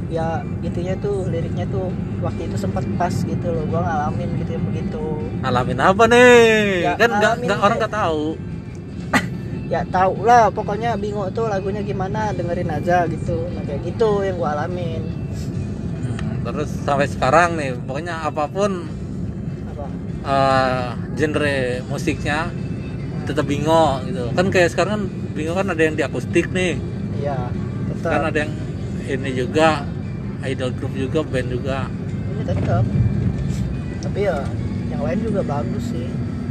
ya 0.10 0.42
intinya 0.66 0.98
tuh 0.98 1.30
liriknya 1.30 1.70
tuh 1.70 1.94
waktu 2.26 2.50
itu 2.50 2.58
sempat 2.58 2.82
pas 2.98 3.14
gitu 3.14 3.46
loh. 3.46 3.62
Gua 3.70 3.86
ngalamin 3.86 4.42
gitu 4.42 4.52
yang 4.58 4.66
begitu. 4.74 5.04
Ngalamin 5.46 5.80
apa 5.80 6.04
nih? 6.10 6.82
Ya, 6.82 6.94
kan 6.98 7.10
nggak 7.46 7.60
orang 7.62 7.78
nggak 7.78 7.94
tahu 7.94 8.49
ya 9.70 9.86
tau 9.94 10.18
lah 10.26 10.50
pokoknya 10.50 10.98
bingung 10.98 11.30
tuh 11.30 11.46
lagunya 11.46 11.86
gimana 11.86 12.34
dengerin 12.34 12.74
aja 12.74 13.06
gitu. 13.06 13.46
Nah 13.54 13.62
kayak 13.64 13.86
gitu 13.86 14.26
yang 14.26 14.42
gua 14.42 14.58
alamin. 14.58 15.06
Hmm, 16.02 16.42
terus 16.42 16.70
sampai 16.82 17.06
sekarang 17.06 17.54
nih 17.54 17.78
pokoknya 17.86 18.26
apa 18.26 18.50
pun 18.50 18.90
apa? 19.70 19.86
eh, 20.26 20.88
genre 21.14 21.58
musiknya 21.86 22.50
tetap 23.30 23.46
bingo 23.46 24.02
gitu. 24.10 24.26
Kan 24.34 24.50
kayak 24.50 24.74
sekarang 24.74 24.92
kan 24.98 25.04
bingo 25.38 25.54
kan 25.54 25.70
ada 25.70 25.82
yang 25.86 25.94
di 25.94 26.02
akustik 26.02 26.50
nih. 26.50 26.82
Iya 27.22 27.38
kan 27.94 27.96
tetap 28.02 28.22
ada 28.34 28.40
yang 28.42 28.54
ini 29.06 29.30
juga 29.38 29.86
idol 30.50 30.74
group 30.74 30.94
juga 30.98 31.22
band 31.22 31.50
juga. 31.54 31.86
Ini 32.34 32.42
tetap 32.42 32.84
tapi 34.02 34.20
ya 34.26 34.42
yang 34.90 35.06
lain 35.06 35.20
juga 35.22 35.46
bagus 35.46 35.94
sih. 35.94 36.10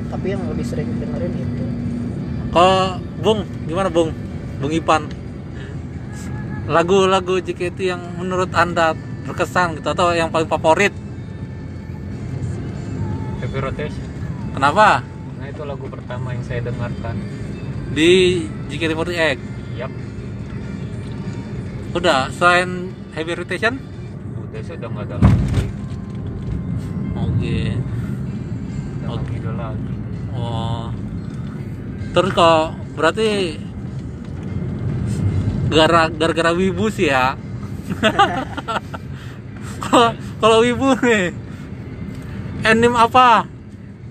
Tapi 0.08 0.26
yang 0.38 0.42
lebih 0.46 0.62
sering 0.62 0.86
dengerin 1.02 1.34
itu. 1.34 1.64
Kalau 2.48 3.07
Bung 3.18 3.42
gimana 3.66 3.88
Bung? 3.90 4.14
Bung 4.62 4.72
Ipan. 4.72 5.10
Lagu-lagu 6.68 7.40
JKT 7.40 7.78
yang 7.80 8.02
menurut 8.20 8.52
anda 8.52 8.92
berkesan 9.24 9.80
gitu 9.80 9.88
atau 9.90 10.12
yang 10.12 10.28
paling 10.28 10.48
favorit? 10.48 10.92
Heavy 13.40 13.58
Rotation. 13.58 14.06
Kenapa? 14.52 15.02
Nah 15.38 15.46
itu 15.46 15.62
lagu 15.62 15.86
pertama 15.86 16.34
yang 16.34 16.44
saya 16.44 16.60
dengarkan. 16.66 17.14
Di 17.94 18.44
JKT48 18.68 19.38
yap. 19.78 19.92
Udah 21.94 22.28
selain 22.34 22.92
heavy 23.16 23.32
rotation? 23.38 23.80
Udah 24.36 24.60
sih 24.60 24.74
udah 24.76 24.88
nggak 24.92 25.06
ada 25.08 25.16
lagi. 25.22 25.66
Oke. 27.16 27.58
Udah 28.98 29.06
nggak 29.08 29.24
ngidol 29.30 29.54
lagi. 29.56 29.94
Oh. 30.36 30.92
Terus 32.12 32.30
kok 32.34 32.66
berarti 32.98 33.54
gara 35.70 36.10
gara-gara 36.10 36.50
wibu 36.50 36.90
sih 36.90 37.14
ya. 37.14 37.38
Kalau 40.42 40.66
wibu 40.66 40.98
nih 41.06 41.30
anime 42.66 42.98
apa 42.98 43.46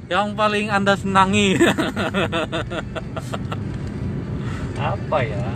yang 0.08 0.40
paling 0.40 0.72
anda 0.72 0.96
senangi? 0.96 1.60
Apa 4.80 5.20
ya? 5.20 5.52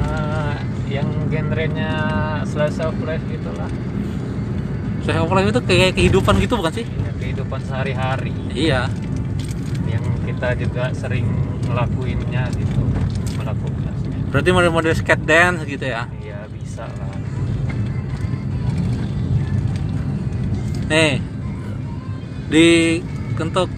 Ah, 0.00 0.56
yang 0.88 1.28
genrenya 1.28 1.92
slice 2.48 2.80
of 2.80 2.96
life 3.04 3.20
gitulah. 3.28 3.68
Saya 5.04 5.20
Life 5.20 5.52
itu 5.52 5.60
kayak 5.68 6.00
kehidupan 6.00 6.40
gitu 6.40 6.56
bukan 6.56 6.80
sih? 6.80 6.86
Ya, 6.88 7.12
kehidupan 7.20 7.60
sehari-hari. 7.68 8.32
Iya. 8.56 8.88
Yang 9.84 10.04
kita 10.24 10.48
juga 10.56 10.96
sering 10.96 11.28
ngelakuinnya 11.68 12.48
gitu 12.54 12.82
melakukan. 13.36 13.94
Berarti 14.30 14.50
model-model 14.50 14.94
skate 14.94 15.24
dance 15.24 15.62
gitu 15.64 15.84
ya? 15.84 16.06
Ya 16.20 16.44
bisa 16.50 16.84
lah. 16.86 17.12
Nih 20.90 21.22
di 22.52 22.66
kentuk 23.34 23.72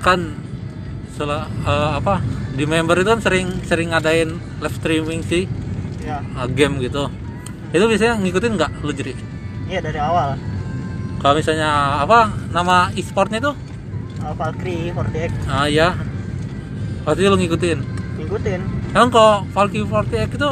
kan 0.00 0.34
sel- 1.14 1.48
eh, 1.68 1.90
apa 1.94 2.18
di 2.56 2.64
member 2.66 2.96
itu 2.98 3.08
kan 3.12 3.20
sering 3.22 3.48
sering 3.68 3.92
ngadain 3.92 4.34
live 4.58 4.76
streaming 4.80 5.20
sih 5.22 5.44
ya 6.02 6.18
eh, 6.20 6.48
game 6.52 6.80
gitu. 6.80 7.06
Itu 7.72 7.84
biasanya 7.88 8.18
ngikutin 8.20 8.52
nggak 8.56 8.70
lu 8.84 8.92
jadi 8.92 9.12
iya 9.68 9.80
dari 9.80 10.00
awal. 10.00 10.36
Kalau 11.22 11.38
misalnya 11.38 12.02
apa 12.02 12.34
nama 12.50 12.90
e-sportnya 12.98 13.38
itu? 13.38 13.52
Uh, 14.22 14.34
Valkyrie 14.34 14.90
Hordex 14.94 15.30
ah 15.46 15.66
ya 15.66 15.94
pasti 17.02 17.26
lu 17.26 17.36
ngikutin? 17.38 17.78
Ngikutin. 18.18 18.60
Emang 18.94 19.10
kalau 19.10 19.34
Valkyrie 19.50 19.86
48 19.86 20.36
itu 20.38 20.50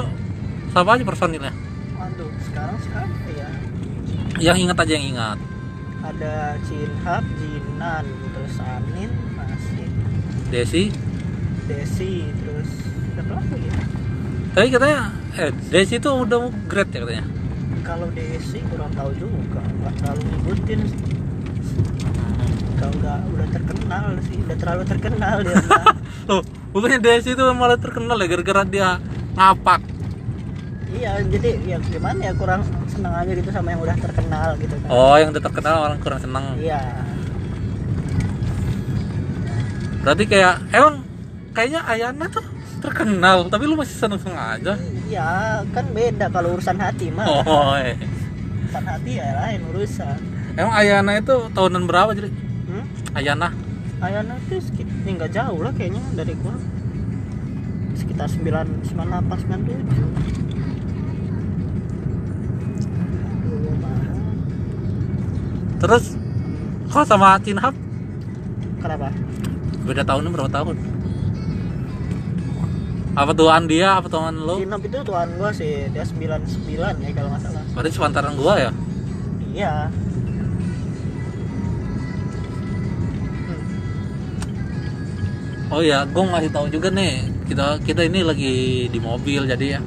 siapa 0.70 0.90
aja 0.96 1.04
personilnya? 1.06 1.52
Waduh 1.98 2.30
sekarang 2.50 2.76
siapa 2.82 3.28
ya. 3.36 3.48
Yang 4.40 4.56
ingat 4.66 4.76
aja 4.80 4.92
yang 4.96 5.06
ingat. 5.14 5.38
Ada 6.00 6.56
Jinhab, 6.66 7.24
Jinan, 7.38 8.04
terus 8.32 8.54
Anin, 8.64 9.10
masih. 9.36 9.86
Desi? 10.48 10.84
Desi, 11.68 12.26
terus 12.42 12.70
siapa 13.14 13.32
lagi 13.36 13.60
ya? 13.68 13.78
tapi 14.50 14.66
katanya 14.74 15.14
eh 15.38 15.54
Desi 15.70 16.02
itu 16.02 16.10
udah 16.10 16.50
grade 16.66 16.90
ya 16.90 16.98
katanya? 17.06 17.24
Kalau 17.86 18.08
Desi 18.10 18.58
kurang 18.66 18.90
tahu 18.98 19.10
juga, 19.14 19.62
nggak 19.62 19.94
terlalu 20.02 20.22
ngikutin. 20.26 20.80
Kalau 22.80 22.92
nggak 22.96 23.18
udah 23.28 23.48
terkenal 23.52 24.04
sih, 24.24 24.36
udah 24.40 24.56
terlalu 24.56 24.82
terkenal 24.88 25.36
dia. 25.44 25.56
Loh, 26.30 26.40
bukannya 26.72 26.98
Desi 26.98 27.36
itu 27.36 27.42
malah 27.52 27.76
terkenal 27.76 28.16
ya 28.16 28.26
gara-gara 28.26 28.62
dia 28.64 28.88
ngapak. 29.36 29.80
iya, 30.90 31.22
jadi 31.22 31.54
ya 31.62 31.78
gimana 31.78 32.18
ya 32.18 32.32
kurang 32.34 32.66
senang 32.88 33.14
aja 33.14 33.30
gitu 33.30 33.46
sama 33.52 33.70
yang 33.70 33.80
udah 33.80 33.94
terkenal 33.94 34.58
gitu 34.58 34.74
kan. 34.74 34.88
Oh, 34.90 35.14
yang 35.14 35.30
udah 35.30 35.44
terkenal 35.44 35.76
orang 35.86 35.98
kurang 36.00 36.18
seneng. 36.18 36.44
Iya, 36.58 36.80
Berarti 40.00 40.24
kayak 40.26 40.54
emang 40.72 41.04
kayaknya 41.52 41.80
Ayana 41.84 42.26
tuh 42.26 42.42
terkenal, 42.80 43.46
tapi 43.52 43.68
lu 43.68 43.76
masih 43.76 43.92
seneng-seneng 43.92 44.40
aja. 44.40 44.72
iya 45.06 45.60
kan 45.70 45.84
beda 45.92 46.32
kalau 46.32 46.56
urusan 46.56 46.80
hati 46.80 47.12
mah. 47.12 47.28
Oh, 47.28 47.76
eh. 47.76 47.94
Urusan 48.64 48.84
hati 48.88 49.10
ya 49.14 49.28
lain 49.36 49.60
urusan. 49.68 50.16
emang 50.56 50.74
Ayana 50.74 51.12
itu 51.20 51.34
tahunan 51.52 51.84
berapa 51.84 52.10
jadi? 52.16 52.30
Ayana? 53.14 53.48
Ayana 54.00 54.38
tuh 54.48 54.60
sekitar 54.62 54.94
ya 55.04 55.10
nggak 55.12 55.32
jauh 55.34 55.60
lah 55.60 55.72
kayaknya 55.74 56.00
dari 56.16 56.32
gua 56.38 56.54
sekitar 57.92 58.30
9 58.30 58.86
98 58.86 58.94
97 59.50 60.30
Aduh, 63.44 63.74
mahal. 63.76 64.16
Terus 65.80 66.04
kok 66.88 67.04
sama 67.06 67.36
Cinhab 67.42 67.74
Kenapa? 68.80 69.12
beda 69.80 70.02
tahunnya 70.06 70.30
berapa 70.30 70.52
tahun? 70.52 70.76
Apa 73.10 73.34
tuan 73.34 73.66
dia, 73.66 73.98
apa 73.98 74.06
tuan 74.06 74.32
lu? 74.38 74.62
Sinop 74.62 74.80
itu 74.86 74.98
tuan 75.02 75.28
gua 75.34 75.50
sih, 75.50 75.90
dia 75.90 76.06
99 76.06 76.46
ya 77.02 77.10
kalau 77.10 77.28
nggak 77.34 77.42
salah. 77.42 77.62
Berarti 77.74 77.90
sepantaran 77.90 78.38
gua 78.38 78.54
ya? 78.56 78.70
Iya. 79.50 79.74
Oh 85.70 85.86
ya, 85.86 86.02
gue 86.02 86.18
ngasih 86.18 86.50
tahu 86.50 86.66
juga 86.66 86.90
nih. 86.90 87.30
Kita 87.46 87.78
kita 87.78 88.02
ini 88.02 88.26
lagi 88.26 88.54
di 88.90 88.98
mobil 88.98 89.46
jadi 89.46 89.78
ya. 89.78 89.80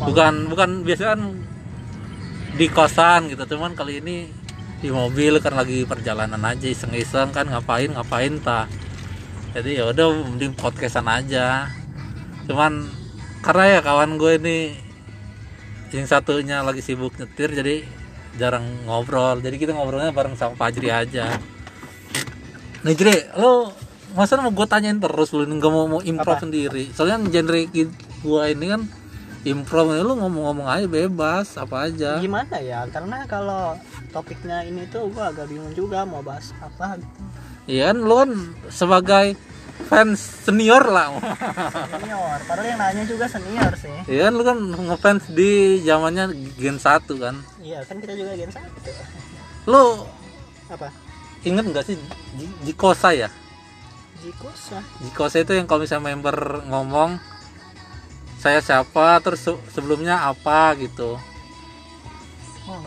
Bukan 0.00 0.48
bukan 0.48 0.84
biasanya 0.88 1.16
kan 1.16 1.22
di 2.56 2.66
kosan 2.72 3.28
gitu, 3.28 3.44
cuman 3.56 3.76
kali 3.76 4.00
ini 4.00 4.32
di 4.80 4.88
mobil 4.88 5.36
kan 5.44 5.52
lagi 5.56 5.84
perjalanan 5.84 6.40
aja 6.40 6.64
iseng-iseng 6.68 7.28
kan 7.32 7.44
ngapain 7.44 7.92
ngapain 7.92 8.40
ta. 8.40 8.64
Jadi 9.52 9.80
ya 9.80 9.92
udah 9.92 10.32
mending 10.32 10.56
podcastan 10.56 11.08
aja. 11.08 11.68
Cuman 12.48 12.88
karena 13.44 13.76
ya 13.76 13.80
kawan 13.84 14.16
gue 14.16 14.32
ini 14.40 14.58
yang 15.92 16.08
satunya 16.08 16.64
lagi 16.64 16.80
sibuk 16.80 17.16
nyetir 17.20 17.52
jadi 17.52 17.84
jarang 18.40 18.64
ngobrol. 18.88 19.40
Jadi 19.44 19.56
kita 19.60 19.76
ngobrolnya 19.76 20.12
bareng 20.12 20.36
sama 20.36 20.56
Fajri 20.56 20.88
aja. 20.88 21.36
Nih 22.84 22.94
Jri, 22.96 23.16
lo 23.36 23.72
masa 24.16 24.40
mau 24.40 24.48
gue 24.48 24.66
tanyain 24.66 24.96
terus 24.96 25.28
lu 25.36 25.44
nggak 25.44 25.70
mau 25.70 25.84
mau 25.86 26.00
improv 26.00 26.40
Apa? 26.40 26.42
sendiri? 26.42 26.88
Soalnya 26.96 27.20
genre 27.28 27.60
gua 28.24 28.48
ini 28.48 28.66
kan 28.72 28.82
improv 29.44 29.92
lu 29.92 30.16
ngomong-ngomong 30.16 30.66
aja 30.66 30.88
bebas 30.88 31.54
apa 31.54 31.86
aja. 31.86 32.18
Gimana 32.18 32.56
ya? 32.58 32.88
Karena 32.88 33.28
kalau 33.28 33.76
topiknya 34.10 34.64
ini 34.64 34.88
tuh 34.88 35.12
gua 35.12 35.30
agak 35.30 35.46
bingung 35.46 35.76
juga 35.76 36.02
mau 36.02 36.24
bahas 36.24 36.50
apa 36.58 36.96
gitu. 36.96 37.20
Iya 37.66 37.92
kan 37.92 37.96
lu 38.00 38.14
kan 38.16 38.30
sebagai 38.72 39.26
fans 39.86 40.16
senior 40.48 40.80
lah. 40.88 41.12
Senior, 41.92 42.38
padahal 42.48 42.66
yang 42.72 42.80
nanya 42.80 43.04
juga 43.04 43.28
senior 43.28 43.72
sih. 43.76 43.92
Iya 44.08 44.30
kan 44.30 44.32
lu 44.32 44.42
kan 44.42 44.58
ngefans 44.64 45.22
di 45.30 45.50
zamannya 45.84 46.32
Gen 46.56 46.80
1 46.80 47.04
kan. 47.20 47.36
Iya, 47.60 47.84
kan 47.84 48.00
kita 48.00 48.16
juga 48.16 48.32
gen 48.32 48.48
1. 48.48 48.64
Lu 49.68 50.08
Apa? 50.72 50.88
inget 51.44 51.64
nggak 51.68 51.84
sih 51.84 51.94
Ji- 52.40 52.56
Jikosa 52.64 53.12
ya? 53.12 53.28
Jikosa. 54.20 54.78
Jikosa 55.02 55.36
itu 55.42 55.52
yang 55.52 55.66
kalau 55.68 55.84
misalnya 55.84 56.12
member 56.12 56.36
ngomong 56.66 57.20
saya 58.36 58.60
siapa? 58.60 59.18
Terus 59.20 59.40
se- 59.42 59.62
sebelumnya 59.72 60.22
apa? 60.22 60.76
gitu. 60.76 61.16
Oh, 62.66 62.82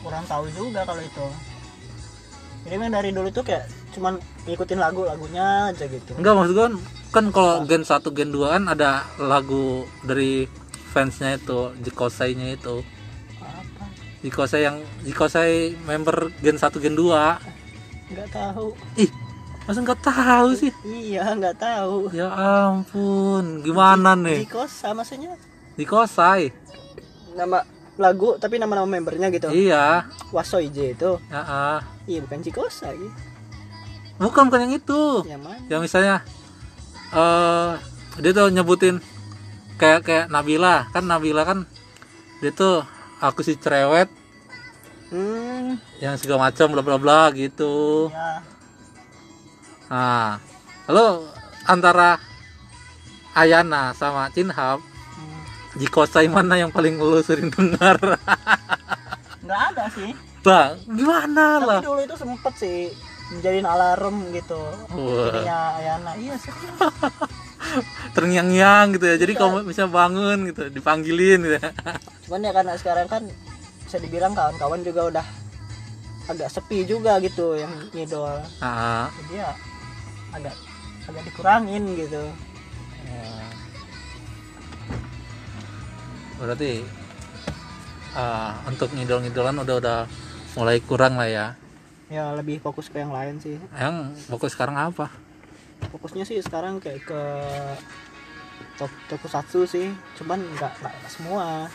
kurang 0.00 0.24
tahu 0.26 0.46
juga 0.52 0.84
kalau 0.84 1.02
itu. 1.02 1.26
ini 2.64 2.80
memang 2.80 2.96
dari 2.96 3.12
dulu 3.12 3.28
tuh 3.28 3.44
kayak 3.44 3.68
cuman 3.92 4.16
ngikutin 4.48 4.80
lagu 4.80 5.04
lagunya 5.04 5.68
aja 5.68 5.84
gitu. 5.84 6.16
Enggak 6.16 6.32
maksud 6.32 6.52
gua 6.56 6.68
kan 7.12 7.24
kalau 7.28 7.54
gen 7.68 7.84
1 7.84 8.08
gen 8.16 8.32
2 8.32 8.54
kan 8.56 8.64
ada 8.72 9.04
lagu 9.20 9.84
dari 10.00 10.48
fansnya 10.96 11.36
itu 11.36 11.76
Jikosai-nya 11.84 12.56
itu. 12.56 12.80
Apa? 13.36 13.84
Jikosai 14.24 14.64
yang 14.64 14.80
Jikosai 15.04 15.76
member 15.84 16.32
gen 16.40 16.56
1 16.56 16.72
gen 16.80 16.96
2 16.96 17.36
nggak 18.16 18.28
tahu. 18.32 18.72
Ih 18.96 19.12
masa 19.64 19.78
nggak 19.80 20.00
tahu 20.04 20.48
sih? 20.56 20.72
Iya 20.84 21.32
nggak 21.36 21.56
tahu. 21.56 22.12
Ya 22.12 22.28
ampun 22.28 23.64
gimana 23.64 24.12
nih? 24.14 24.44
Jikosa 24.44 24.92
maksudnya? 24.92 25.36
Jikosai 25.74 26.54
nama 27.34 27.66
lagu 27.98 28.38
tapi 28.38 28.62
nama-nama 28.62 28.86
membernya 28.86 29.30
gitu. 29.34 29.50
Iya. 29.50 30.06
Wasoije 30.30 30.94
itu. 30.94 31.18
Ya 31.30 31.42
ah. 31.42 31.80
iya 32.06 32.22
bukan 32.22 32.40
Jikosa 32.44 32.94
gitu 32.94 33.34
bukan 34.18 34.46
bukan 34.46 34.60
yang 34.68 34.74
itu. 34.78 35.02
Yang 35.26 35.42
mana? 35.42 35.58
Yang 35.70 35.80
misalnya 35.90 36.16
eh 37.14 37.72
dia 38.22 38.30
tuh 38.30 38.50
nyebutin 38.50 39.02
kayak 39.78 40.06
kayak 40.06 40.26
Nabila. 40.30 40.86
Kan 40.94 41.10
Nabila 41.10 41.42
kan 41.42 41.58
dia 42.38 42.50
tuh 42.54 42.86
aku 43.18 43.42
si 43.42 43.58
cerewet. 43.58 44.10
Hmm. 45.10 45.78
Yang 46.02 46.26
segala 46.26 46.50
macam 46.50 46.66
bla 46.74 46.82
bla 46.82 46.98
bla 46.98 47.22
gitu. 47.34 48.08
Ya 48.10 48.53
nah 49.88 50.40
lalu 50.88 51.28
antara 51.64 52.20
Ayana 53.34 53.90
sama 53.98 54.30
Cinhab 54.30 54.78
hmm. 54.80 55.42
Jikosai 55.82 56.30
mana 56.30 56.54
yang 56.54 56.70
paling 56.70 56.94
lu 57.02 57.18
sering 57.18 57.50
dengar? 57.50 57.98
Nggak 59.42 59.60
ada 59.74 59.84
sih. 59.90 60.14
Bang 60.44 60.78
gimana 60.86 61.58
tapi 61.58 61.66
lah? 61.66 61.80
dulu 61.82 62.00
itu 62.04 62.14
sempet 62.14 62.54
sih 62.54 62.78
menjadiin 63.34 63.66
alarm 63.66 64.30
gitu. 64.30 64.60
Wah. 64.94 65.34
Ayana. 65.80 66.14
Iya 66.14 66.38
sih 66.38 66.52
terngiang-ngiang 68.14 68.94
gitu 68.94 69.04
ya. 69.08 69.16
Jadi 69.18 69.32
Iya. 69.34 69.40
kamu 69.42 69.56
bisa 69.66 69.84
bangun 69.90 70.38
gitu 70.52 70.70
dipanggilin 70.70 71.40
gitu 71.42 71.56
ya. 71.58 71.70
cuman 72.24 72.40
ya 72.40 72.52
karena 72.54 72.72
sekarang 72.78 73.06
kan 73.10 73.22
bisa 73.84 73.96
dibilang 74.00 74.32
kawan-kawan 74.32 74.80
juga 74.80 75.00
udah 75.12 75.26
agak 76.24 76.48
sepi 76.48 76.88
juga 76.88 77.20
gitu 77.20 77.58
yang 77.58 77.72
ngidol. 77.92 78.40
Ah, 78.64 79.12
jadi 79.26 79.44
ya 79.44 79.50
agak 80.34 80.54
agak 81.06 81.22
dikurangin 81.24 81.84
gitu. 81.94 82.22
Berarti 86.34 86.82
ah, 88.18 88.58
untuk 88.66 88.90
ngidol-ngidolan 88.92 89.56
udah 89.62 89.76
udah 89.78 89.98
mulai 90.58 90.82
kurang 90.82 91.16
lah 91.16 91.28
ya? 91.30 91.46
Ya 92.10 92.34
lebih 92.36 92.60
fokus 92.60 92.90
ke 92.90 93.00
yang 93.00 93.14
lain 93.14 93.38
sih. 93.40 93.56
Yang 93.74 94.18
fokus 94.28 94.52
sekarang 94.52 94.76
apa? 94.76 95.08
Fokusnya 95.94 96.26
sih 96.26 96.42
sekarang 96.42 96.82
kayak 96.82 97.06
ke 97.06 97.22
tok- 98.76 99.02
tokusatsu 99.08 99.64
sih. 99.64 99.88
Cuman 100.18 100.42
nggak 100.58 100.72
nggak 100.82 100.94
semua. 101.10 101.70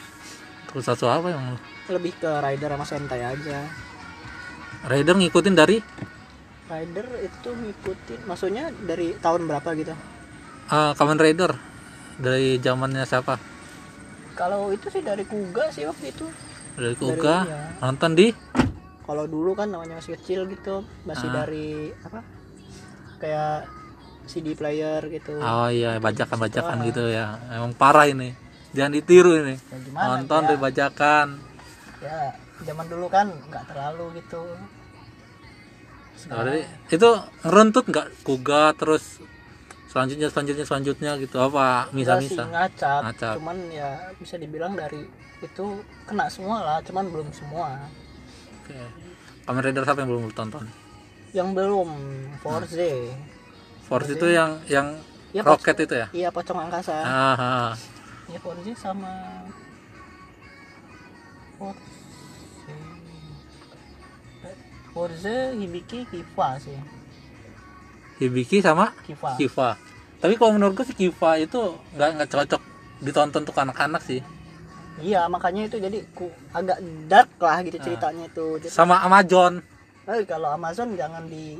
Satu 0.69 1.09
apa 1.09 1.33
yang 1.33 1.57
lebih 1.89 2.13
ke 2.21 2.29
rider 2.29 2.69
sama 2.69 2.85
sentai 2.85 3.25
aja. 3.25 3.65
Raider 4.85 5.17
ngikutin 5.17 5.55
dari 5.57 5.81
rider 6.69 7.05
itu 7.19 7.49
ngikutin 7.49 8.19
maksudnya 8.23 8.69
dari 8.79 9.17
tahun 9.17 9.45
berapa 9.45 9.69
gitu? 9.73 9.93
Ah, 10.65 10.93
Kamen 10.93 11.17
Rider. 11.17 11.57
Dari 12.15 12.59
zamannya 12.59 13.01
siapa? 13.03 13.41
Kalau 14.35 14.69
itu 14.69 14.85
sih 14.87 15.01
dari 15.01 15.25
kuga 15.25 15.67
sih 15.69 15.83
waktu 15.83 16.13
itu. 16.13 16.25
Dari 16.75 16.93
Dari- 16.93 16.95
Kuga? 16.95 17.35
iya. 17.43 17.61
nonton 17.81 18.13
di? 18.13 18.29
Kalau 19.01 19.25
dulu 19.25 19.51
kan 19.51 19.67
namanya 19.67 19.97
masih 19.97 20.13
kecil 20.15 20.45
gitu 20.45 20.85
masih 21.03 21.27
Ah. 21.27 21.33
dari 21.41 21.89
apa? 21.99 22.21
Kayak 23.17 23.65
CD 24.29 24.53
player 24.53 25.01
gitu. 25.09 25.41
Oh 25.41 25.67
iya 25.67 25.97
bajakan-bajakan 25.97 26.77
Ah. 26.77 26.85
gitu 26.85 27.03
ya. 27.09 27.25
Emang 27.49 27.73
parah 27.73 28.05
ini. 28.05 28.37
Jangan 28.69 28.93
ditiru 28.93 29.33
ini. 29.33 29.57
Ya 29.57 29.77
gimana 29.81 30.05
nonton 30.13 30.41
ya, 30.41 30.47
dari 30.47 30.59
bajakan. 30.61 31.27
Ya 31.99 32.19
zaman 32.61 32.85
dulu 32.85 33.09
kan 33.09 33.33
nggak 33.49 33.63
terlalu 33.65 34.21
gitu 34.21 34.45
Berarti 36.27 36.61
itu 36.89 37.09
ngeruntut 37.41 37.85
nggak 37.87 38.07
Kuga 38.21 38.75
terus 38.75 39.23
selanjutnya 39.87 40.27
selanjutnya 40.27 40.65
selanjutnya 40.65 41.11
gitu 41.17 41.37
apa 41.37 41.87
sih, 41.87 41.95
misa-misa 41.95 42.43
ngacak. 42.45 42.99
Ngacak. 43.05 43.33
cuman 43.41 43.57
ya 43.69 43.89
bisa 44.15 44.35
dibilang 44.35 44.75
dari 44.75 45.01
itu 45.39 45.65
kena 46.05 46.29
semua 46.29 46.61
lah 46.61 46.77
cuman 46.83 47.09
belum 47.09 47.29
semua 47.31 47.73
Oke. 48.61 48.77
Kamen 49.43 49.65
Rider 49.65 49.81
siapa 49.81 49.99
yang 49.99 50.09
belum 50.09 50.23
lu 50.27 50.33
tonton? 50.35 50.65
yang 51.29 51.53
belum 51.53 51.89
Forze 52.37 53.13
Force 53.81 54.09
itu 54.09 54.27
yang 54.29 54.61
yang 54.65 54.93
Iya, 55.29 55.41
roket 55.41 55.77
itu 55.79 55.93
ya? 55.93 56.07
iya 56.09 56.29
pocong 56.29 56.57
angkasa 56.59 56.93
Ah, 57.01 57.33
ah. 57.33 57.69
ya 58.25 58.37
Forze 58.37 58.73
sama 58.73 59.09
Forze 61.55 61.98
Forze 64.89 65.53
Hibiki 65.53 66.05
Kiva 66.05 66.57
sih 66.57 66.77
Hibiki 68.19 68.59
sama 68.59 68.91
Kiva 69.01 69.35
Kiva. 69.35 69.69
Tapi 70.19 70.35
kalau 70.35 70.51
menurut 70.51 70.75
gue 70.75 70.85
sih 70.85 70.97
Kiva 70.97 71.35
itu 71.35 71.59
nggak 71.93 72.09
nggak 72.15 72.29
cocok 72.29 72.61
ditonton 72.99 73.41
untuk 73.41 73.55
anak-anak 73.55 74.03
sih. 74.03 74.19
iya 74.99 75.23
makanya 75.25 75.63
itu 75.65 75.79
jadi 75.79 76.03
ku 76.11 76.27
agak 76.51 76.75
dark 77.07 77.31
lah 77.39 77.63
gitu 77.63 77.79
Ah. 77.79 77.83
ceritanya 77.87 78.27
itu 78.27 78.59
Jadi, 78.59 78.67
Sama 78.67 78.99
Amazon. 78.99 79.63
eh, 80.03 80.27
kalau 80.27 80.51
Amazon 80.51 80.91
jangan 80.93 81.23
di 81.23 81.55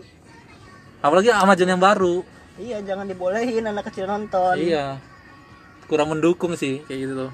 Apalagi 1.00 1.32
Amazon 1.32 1.72
yang 1.72 1.80
baru. 1.80 2.20
iya 2.60 2.84
jangan 2.84 3.08
dibolehin 3.08 3.64
anak 3.64 3.88
kecil 3.88 4.04
nonton 4.06 4.60
Iya. 4.60 5.00
Kurang 5.88 6.12
mendukung 6.12 6.52
sih 6.54 6.84
kayak 6.84 7.00
gitu 7.00 7.14
tuh. 7.18 7.32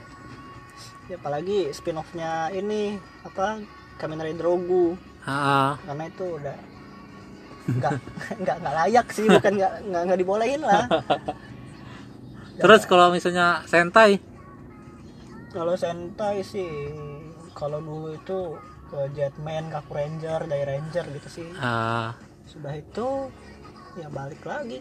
Ya, 1.06 1.18
apalagi 1.18 1.74
spin-off-nya 1.74 2.54
ini 2.54 3.02
apa 3.22 3.58
Kamen 3.98 4.22
Rider 4.22 4.46
Rogu 4.46 4.94
Ah, 5.26 5.74
karena 5.82 6.06
itu 6.06 6.26
udah 6.38 6.58
nggak 7.66 7.94
nggak 8.46 8.56
nggak 8.62 8.76
layak 8.78 9.08
sih 9.10 9.26
bukan 9.26 9.54
nggak 9.58 9.74
nggak 9.90 10.02
nggak 10.06 10.20
dibolehin 10.22 10.62
lah. 10.62 10.86
Terus 12.62 12.88
kalau 12.88 13.12
misalnya 13.12 13.66
Sentai, 13.68 14.22
kalau 15.52 15.76
Sentai 15.76 16.40
sih 16.46 16.94
kalau 17.52 17.84
dulu 17.84 18.16
itu 18.16 18.56
ke 18.88 19.00
Jetman, 19.18 19.74
Kaku 19.74 19.92
Ranger, 19.92 20.48
Dai 20.48 20.64
Ranger 20.64 21.06
gitu 21.20 21.30
sih. 21.42 21.48
Ah, 21.60 22.16
sudah 22.48 22.78
itu 22.78 23.28
ya 24.00 24.08
balik 24.14 24.46
lagi 24.46 24.80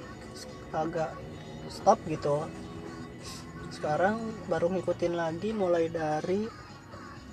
agak 0.71 1.17
stop 1.73 1.99
gitu. 2.07 2.47
Sekarang 3.73 4.21
baru 4.47 4.71
ngikutin 4.71 5.15
lagi 5.19 5.51
mulai 5.51 5.91
dari 5.91 6.47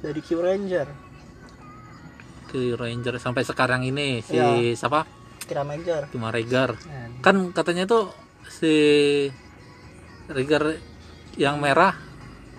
dari 0.02 0.22
Q 0.26 0.42
Ranger 0.42 1.11
ke 2.52 2.76
Ranger 2.76 3.16
sampai 3.16 3.42
sekarang 3.42 3.82
ini 3.82 4.20
si 4.20 4.36
Iya. 4.36 4.76
siapa? 4.76 5.08
Kira 5.42 5.64
Major 5.64 6.06
Cuma 6.12 6.30
Regar. 6.30 6.76
Nah, 6.78 7.08
Kan 7.20 7.50
katanya 7.52 7.84
tuh 7.86 8.12
si 8.46 8.76
Regar 10.28 10.76
yang 11.34 11.58
merah 11.58 11.96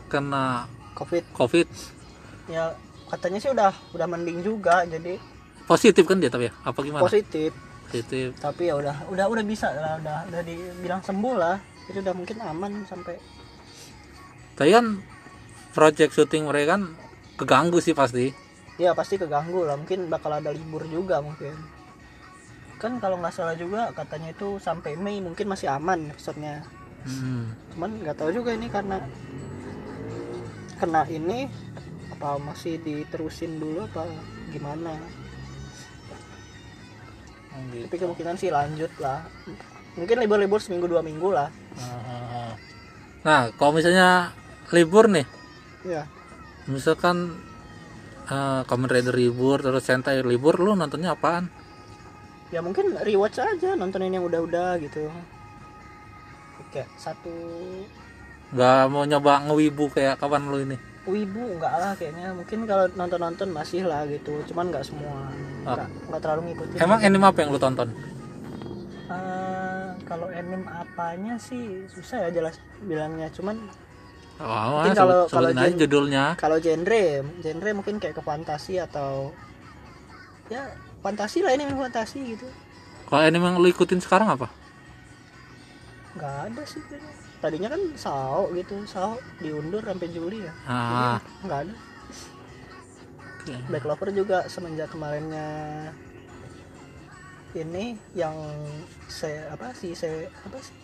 kena 0.09 0.65
Covid 0.93 1.25
Covid 1.33 1.69
ya 2.47 2.73
katanya 3.07 3.39
sih 3.39 3.49
udah 3.49 3.73
udah 3.93 4.07
mending 4.07 4.41
juga 4.41 4.85
jadi 4.85 5.17
positif 5.63 6.05
kan 6.05 6.17
dia 6.17 6.29
tapi 6.29 6.49
ya? 6.49 6.53
Apa 6.65 6.81
gimana? 6.81 7.01
positif 7.01 7.53
Positif. 7.85 8.33
tapi 8.37 8.69
ya 8.69 8.75
udah 8.75 9.09
udah 9.09 9.25
udah 9.29 9.45
bisa 9.45 9.69
lah 9.71 9.97
udah 9.97 10.19
udah 10.27 10.43
dibilang 10.43 11.01
sembuh 11.01 11.35
lah 11.35 11.57
itu 11.87 11.99
udah 11.99 12.13
mungkin 12.13 12.41
aman 12.41 12.73
sampai 12.85 13.17
Tapi 14.53 14.69
kan 14.69 15.01
project 15.73 16.13
syuting 16.13 16.45
mereka 16.45 16.77
kan 16.77 16.93
keganggu 17.37 17.81
sih 17.81 17.93
pasti. 17.93 18.33
Ya 18.81 18.93
pasti 18.97 19.21
keganggu 19.21 19.65
lah. 19.65 19.77
Mungkin 19.77 20.09
bakal 20.09 20.37
ada 20.39 20.53
libur 20.53 20.85
juga 20.89 21.21
mungkin. 21.21 21.53
Kan 22.81 22.99
kalau 22.99 23.19
nggak 23.21 23.35
salah 23.35 23.57
juga 23.57 23.93
katanya 23.95 24.33
itu 24.33 24.59
sampai 24.59 24.99
Mei 24.99 25.23
mungkin 25.23 25.51
masih 25.51 25.71
aman 25.73 26.11
episodenya. 26.13 26.65
Hmm. 27.03 27.51
cuman 27.75 27.99
nggak 27.99 28.15
tahu 28.15 28.31
juga 28.31 28.55
ini 28.55 28.71
karena 28.71 29.03
kena 30.79 31.03
ini 31.11 31.51
apa 32.15 32.39
masih 32.39 32.79
diterusin 32.79 33.59
dulu 33.59 33.91
apa 33.91 34.07
gimana. 34.55 34.95
Tapi 37.53 37.97
kemungkinan 37.99 38.39
sih 38.39 38.55
lanjut 38.55 38.91
lah. 39.03 39.27
Mungkin 39.99 40.17
libur-libur 40.25 40.63
seminggu 40.63 40.87
dua 40.87 41.03
minggu 41.03 41.29
lah. 41.35 41.51
Ah. 41.77 42.55
Nah, 43.23 43.41
kalau 43.55 43.77
misalnya 43.77 44.33
libur 44.73 45.07
nih, 45.07 45.27
ya. 45.85 46.09
misalkan 46.67 47.39
eh 48.25 48.61
Kamen 48.63 48.89
Rider 48.89 49.13
libur 49.13 49.59
terus 49.59 49.83
Sentai 49.83 50.23
libur, 50.23 50.55
lu 50.57 50.73
nontonnya 50.73 51.13
apaan? 51.13 51.51
ya 52.49 52.61
mungkin 52.61 52.93
rewatch 53.01 53.41
aja 53.41 53.73
nontonin 53.73 54.13
yang 54.13 54.29
udah-udah 54.29 54.77
gitu 54.77 55.09
kayak 56.69 56.85
satu 56.95 57.33
Nggak 58.53 58.83
mau 58.89 59.05
nyoba 59.05 59.49
ngewibu 59.49 59.89
kayak 59.89 60.21
kawan 60.21 60.49
lu 60.49 60.61
ini? 60.61 60.77
wibu 61.03 61.59
enggak 61.59 61.75
lah 61.75 61.93
kayaknya 61.97 62.31
mungkin 62.31 62.63
kalau 62.63 62.87
nonton 62.93 63.19
nonton 63.19 63.49
masih 63.51 63.83
lah 63.83 64.07
gitu 64.07 64.39
cuman 64.47 64.71
nggak 64.71 64.85
semua 64.85 65.33
Oh. 65.63 65.75
nggak 65.75 65.89
nggak 66.07 66.21
terlalu 66.21 66.41
ngikutin 66.51 66.77
Emang 66.77 66.99
anime 67.01 67.23
apa 67.25 67.39
yang 67.39 67.51
lu 67.51 67.59
tonton? 67.59 67.89
Eh, 69.09 69.87
kalau 70.05 70.27
anime 70.29 70.63
apanya 70.67 71.35
sih 71.39 71.63
susah 71.89 72.27
ya 72.27 72.31
jelas 72.33 72.55
bilangnya 72.83 73.27
cuman 73.31 73.59
Oh, 74.43 74.83
Mungkin 74.83 74.93
kalau- 74.93 75.27
kalau 75.29 75.49
gen- 75.55 75.79
judulnya. 75.79 76.25
kalau 76.35 76.59
genre 76.59 77.05
genre 77.39 77.71
mungkin 77.73 77.97
kayak 77.97 78.19
ke 78.19 78.23
fantasi 78.23 78.75
atau 78.77 79.31
ya 80.47 80.67
fantasi 80.99 81.41
lah 81.41 81.55
ini 81.55 81.65
fantasi 81.69 82.35
gitu 82.35 82.47
Kalau 83.07 83.23
anime 83.23 83.45
yang 83.45 83.57
lu 83.57 83.69
ikutin 83.69 83.99
sekarang 83.99 84.27
apa? 84.29 84.51
nggak 86.13 86.35
ada 86.45 86.63
sih 86.67 86.83
tadinya 87.39 87.69
kan 87.69 87.81
sao 87.95 88.53
gitu 88.53 88.85
sao 88.85 89.15
diundur 89.39 89.81
sampai 89.81 90.09
Juli 90.09 90.43
ya 90.43 90.53
Ah, 90.65 91.17
Jadi 91.17 91.47
nggak 91.47 91.61
ada. 91.63 91.75
Black 93.67 93.83
Clover 93.83 94.09
juga 94.13 94.39
semenjak 94.47 94.87
kemarinnya 94.89 95.49
ini 97.53 97.85
yang 98.13 98.33
se 99.07 99.29
apa 99.47 99.73
sih 99.73 99.93
se 99.93 100.09
apa 100.41 100.57
sih 100.59 100.77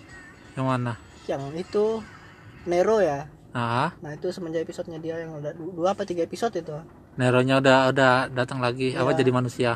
yang 0.52 0.66
mana? 0.66 0.98
yang 1.24 1.42
itu 1.54 2.00
Nero 2.64 2.98
ya 2.98 3.24
Ah, 3.50 3.90
nah 3.98 4.12
itu 4.12 4.28
semenjak 4.28 4.62
episodenya 4.62 4.98
dia 4.98 5.16
yang 5.18 5.32
udah 5.34 5.50
du- 5.50 5.72
dua 5.72 5.90
apa 5.90 6.02
tiga 6.02 6.20
episode 6.20 6.52
itu 6.54 6.76
Neronya 7.14 7.58
udah 7.58 7.78
udah 7.88 8.12
datang 8.28 8.58
lagi. 8.58 8.92
Apa 8.92 9.10
Iya. 9.10 9.18
jadi 9.18 9.30
manusia? 9.30 9.72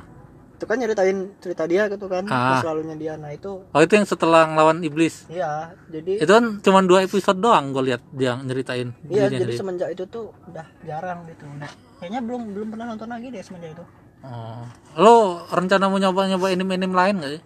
itu 0.54 0.70
kan 0.70 0.78
nyeritain 0.78 1.18
cerita 1.36 1.66
dia 1.66 1.90
gitu 1.90 2.06
kan 2.06 2.22
Ah. 2.24 2.54
masa 2.54 2.70
lalunya 2.70 2.94
dia 2.94 3.12
nah 3.16 3.28
itu 3.28 3.66
Oh 3.66 3.80
itu 3.80 3.92
yang 3.92 4.06
setelah 4.06 4.46
ngelawan 4.46 4.78
iblis. 4.80 5.26
iya 5.26 5.74
jadi 5.90 6.22
Itu 6.22 6.30
kan 6.30 6.62
cuma 6.62 6.78
dua 6.80 7.02
episode 7.02 7.34
doang 7.36 7.74
gue 7.74 7.82
lihat 7.84 7.98
dia 8.10 8.38
nyeritain. 8.38 8.94
iya 9.04 9.26
jadi 9.26 9.42
sendiri. 9.42 9.58
semenjak 9.58 9.88
itu 9.90 10.06
tuh 10.06 10.30
udah 10.46 10.62
jarang 10.82 11.26
gitu 11.26 11.50
udah 11.50 11.66
kayaknya 11.98 12.20
belum 12.20 12.54
belum 12.54 12.68
pernah 12.70 12.86
nonton 12.88 13.10
lagi 13.10 13.26
deh 13.28 13.42
semenjak 13.42 13.74
itu 13.74 13.84
Oh. 14.22 14.62
Lo 14.94 15.14
rencana 15.48 15.90
mau 15.90 15.98
nyoba 15.98 16.30
nyoba 16.30 16.46
anime-anime 16.48 16.94
lain 16.94 17.14
gak 17.18 17.32
sih? 17.32 17.42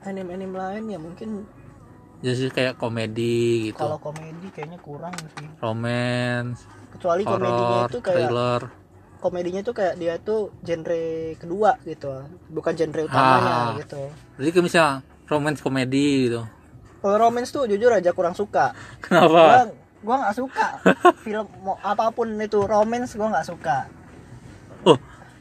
anime-anime 0.00 0.54
lain 0.56 0.84
ya 0.88 0.98
mungkin 0.98 1.46
Jadi 2.18 2.50
kayak 2.50 2.74
komedi 2.74 3.36
gitu, 3.68 3.78
kalau 3.78 3.94
komedi 3.96 4.50
kayaknya 4.50 4.78
kurang 4.78 5.14
sih 5.14 5.46
romance, 5.56 6.66
kecuali 6.90 7.22
komedinya 7.22 7.54
horror, 7.78 7.88
itu 7.88 7.98
kayak 8.00 8.18
thriller. 8.20 8.62
komedinya 9.18 9.60
tuh 9.60 9.70
kayak 9.72 9.94
dia 9.96 10.14
tuh 10.16 10.40
genre 10.60 11.02
kedua 11.34 11.78
gitu 11.82 12.10
bukan 12.48 12.72
genre 12.72 13.02
utamanya 13.02 13.54
Ah. 13.54 13.70
gitu 13.76 14.02
Jadi 14.34 14.48
kayak 14.48 14.64
misalnya 14.64 14.92
romance 15.24 15.60
komedi 15.60 16.06
gitu. 16.26 16.42
kalau 16.98 17.16
romance 17.20 17.50
tuh 17.50 17.64
jujur 17.64 17.90
aja 17.90 18.10
kurang 18.10 18.32
suka 18.32 18.74
Kenapa? 18.98 19.30
gua 19.30 19.58
gua 20.00 20.16
nggak 20.20 20.36
suka 20.36 20.66
film 21.24 21.46
mau 21.60 21.78
apa 21.78 22.10
pun 22.10 22.30
itu 22.34 22.58
romance 22.60 23.14
gua 23.14 23.30
nggak 23.30 23.46
suka 23.46 23.86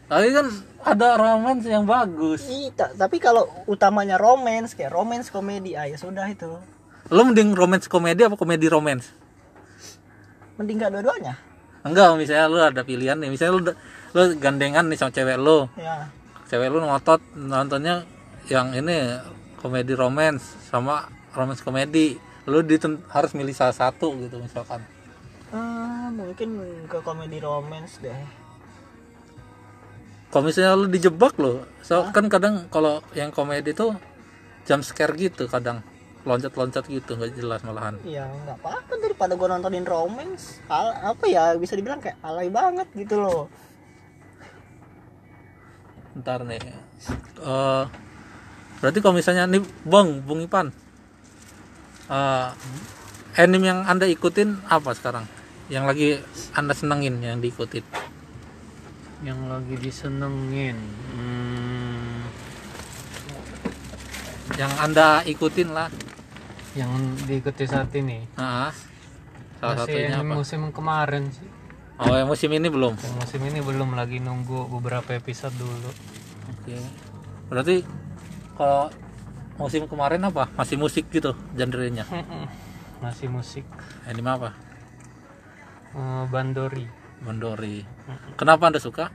tapi 0.08 0.32
kan 0.32 0.48
ada 0.82 1.15
romance 1.15 1.63
yang 1.63 1.84
bagus. 1.84 2.48
Ih, 2.48 2.72
ta- 2.72 2.91
tapi 2.91 3.20
kalau 3.20 3.43
utamanya 3.65 4.15
romance 4.15 4.72
kayak 4.72 4.89
romance 4.89 5.28
komedi 5.28 5.76
ah 5.76 5.84
ya 5.84 5.96
sudah 5.96 6.24
itu 6.26 6.48
Lo 7.08 7.22
mending 7.24 7.52
romance 7.52 7.88
komedi 7.88 8.24
apa 8.24 8.36
komedi 8.36 8.67
romance? 8.67 9.12
mending 10.58 10.80
gak 10.80 10.89
dua-duanya 10.89 11.38
Enggak, 11.84 12.17
misalnya 12.17 12.46
lu 12.46 12.60
ada 12.60 12.82
pilihan 12.82 13.15
nih. 13.15 13.30
Misalnya 13.30 13.54
lu 13.54 13.62
lu 14.12 14.36
gandengan 14.36 14.84
nih 14.84 14.98
sama 14.98 15.08
cewek 15.10 15.38
lu. 15.38 15.70
ya 15.76 16.10
Cewek 16.46 16.67
lu 16.67 16.82
ngotot 16.82 17.22
nontonnya 17.34 18.04
yang 18.46 18.72
ini 18.72 19.15
komedi 19.58 19.93
romance 19.93 20.43
sama 20.67 21.06
romance 21.32 21.62
komedi. 21.62 22.20
Lu 22.43 22.60
diten- 22.60 23.04
harus 23.08 23.32
milih 23.32 23.52
salah 23.52 23.72
satu 23.74 24.15
gitu 24.17 24.36
misalkan. 24.38 24.84
eh, 25.48 26.08
mungkin 26.12 26.60
ke 26.86 27.00
komedi 27.00 27.39
romance 27.39 28.00
deh 28.00 28.20
Kalau 30.27 30.43
misalnya 30.43 30.75
lu 30.75 30.91
dijebak 30.91 31.39
lo, 31.39 31.63
so, 31.79 32.03
kan 32.11 32.27
kadang 32.27 32.67
kalau 32.67 32.99
yang 33.15 33.31
komedi 33.31 33.71
tuh 33.71 33.95
jump 34.67 34.83
scare 34.83 35.15
gitu 35.15 35.47
kadang 35.47 35.79
loncat-loncat 36.27 36.83
gitu 36.91 37.15
nggak 37.15 37.39
jelas 37.39 37.63
malahan. 37.63 37.95
ya 38.03 38.27
nggak 38.27 38.59
apa-apa 38.59 38.99
daripada 38.99 39.39
gua 39.39 39.55
nontonin 39.55 39.87
romance 39.87 40.59
Al 40.67 41.15
apa 41.15 41.23
ya 41.23 41.55
bisa 41.55 41.79
dibilang 41.79 42.03
kayak 42.03 42.19
alay 42.19 42.51
banget 42.51 42.83
gitu 42.91 43.15
loh 43.23 43.47
Ntar 46.19 46.43
nih. 46.43 46.59
eh 46.59 47.83
berarti 48.83 48.99
kalau 48.99 49.15
misalnya 49.15 49.47
nih 49.47 49.63
Bang, 49.87 50.19
Bung 50.27 50.43
Ipan. 50.43 50.67
eh 52.11 52.47
anime 53.39 53.63
yang 53.71 53.87
Anda 53.87 54.03
ikutin 54.09 54.67
apa 54.67 54.91
sekarang? 54.97 55.23
Yang 55.71 55.83
lagi 55.87 56.07
Anda 56.51 56.73
senengin 56.75 57.23
yang 57.23 57.39
diikutin? 57.39 57.85
Yang 59.19 59.49
lagi 59.49 59.75
disenengin 59.75 60.77
hmm, 61.13 62.21
Yang 64.53 64.73
Anda 64.80 65.08
ikutin 65.23 65.69
lah. 65.69 65.89
yang 66.73 66.93
diikuti 67.25 67.65
saat 67.65 67.89
ini 67.91 68.30
Ah, 68.38 68.69
salah 69.58 69.73
masih 69.75 69.97
satunya 69.97 70.10
yang 70.13 70.23
apa? 70.23 70.36
musim 70.38 70.62
kemarin 70.69 71.23
sih 71.30 71.49
Oh, 71.97 72.13
yang 72.13 72.30
musim 72.30 72.53
ini 72.53 72.69
belum. 72.69 72.93
yang 72.93 73.15
musim 73.17 73.41
ini 73.41 73.58
belum 73.58 73.97
lagi 73.97 74.21
nunggu 74.21 74.69
beberapa 74.69 75.12
episode 75.12 75.58
dulu 75.58 75.89
Oke. 76.47 76.77
Berarti 77.49 77.82
kalau 78.53 78.93
musim 79.58 79.84
kemarin 79.84 80.21
apa? 80.21 80.45
Masih 80.53 80.77
musik 80.77 81.10
gitu 81.10 81.34
genrenya. 81.51 82.06
masih 83.03 83.27
musik 83.27 83.65
Anime 84.06 84.30
apa? 84.30 84.49
Eh, 85.91 86.23
Bandori 86.27 86.86
Bondori. 87.21 87.84
Kenapa 88.38 88.69
Anda 88.69 88.82
suka? 88.82 89.10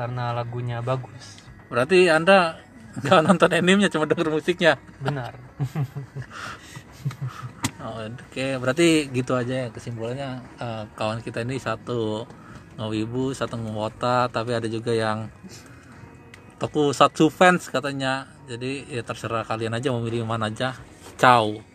karena 0.00 0.32
lagunya 0.32 0.80
bagus 0.80 1.44
Berarti 1.68 2.08
Anda 2.08 2.56
nggak 2.90 3.20
nonton 3.22 3.52
animenya 3.54 3.86
cuma 3.92 4.08
denger 4.08 4.32
musiknya. 4.32 4.80
benar 4.98 5.36
Oh, 7.80 7.96
Oke, 7.96 8.60
berarti 8.60 9.08
gitu 9.08 9.32
aja 9.32 9.64
ya 9.64 9.68
kesimpulannya 9.72 10.44
eh, 10.60 10.84
kawan 10.92 11.24
kita 11.24 11.40
ini 11.48 11.56
satu 11.56 12.28
ngewibu, 12.76 13.32
satu 13.32 13.56
ngewota, 13.56 14.28
tapi 14.28 14.52
ada 14.52 14.68
juga 14.68 14.92
yang 14.92 15.32
tokusatsu 16.60 17.32
fans 17.32 17.72
katanya. 17.72 18.28
Jadi 18.44 18.84
ya 18.84 19.00
terserah 19.00 19.48
kalian 19.48 19.72
aja 19.72 19.96
mau 19.96 20.04
milih 20.04 20.28
mana 20.28 20.52
aja. 20.52 20.76
Ciao. 21.16 21.69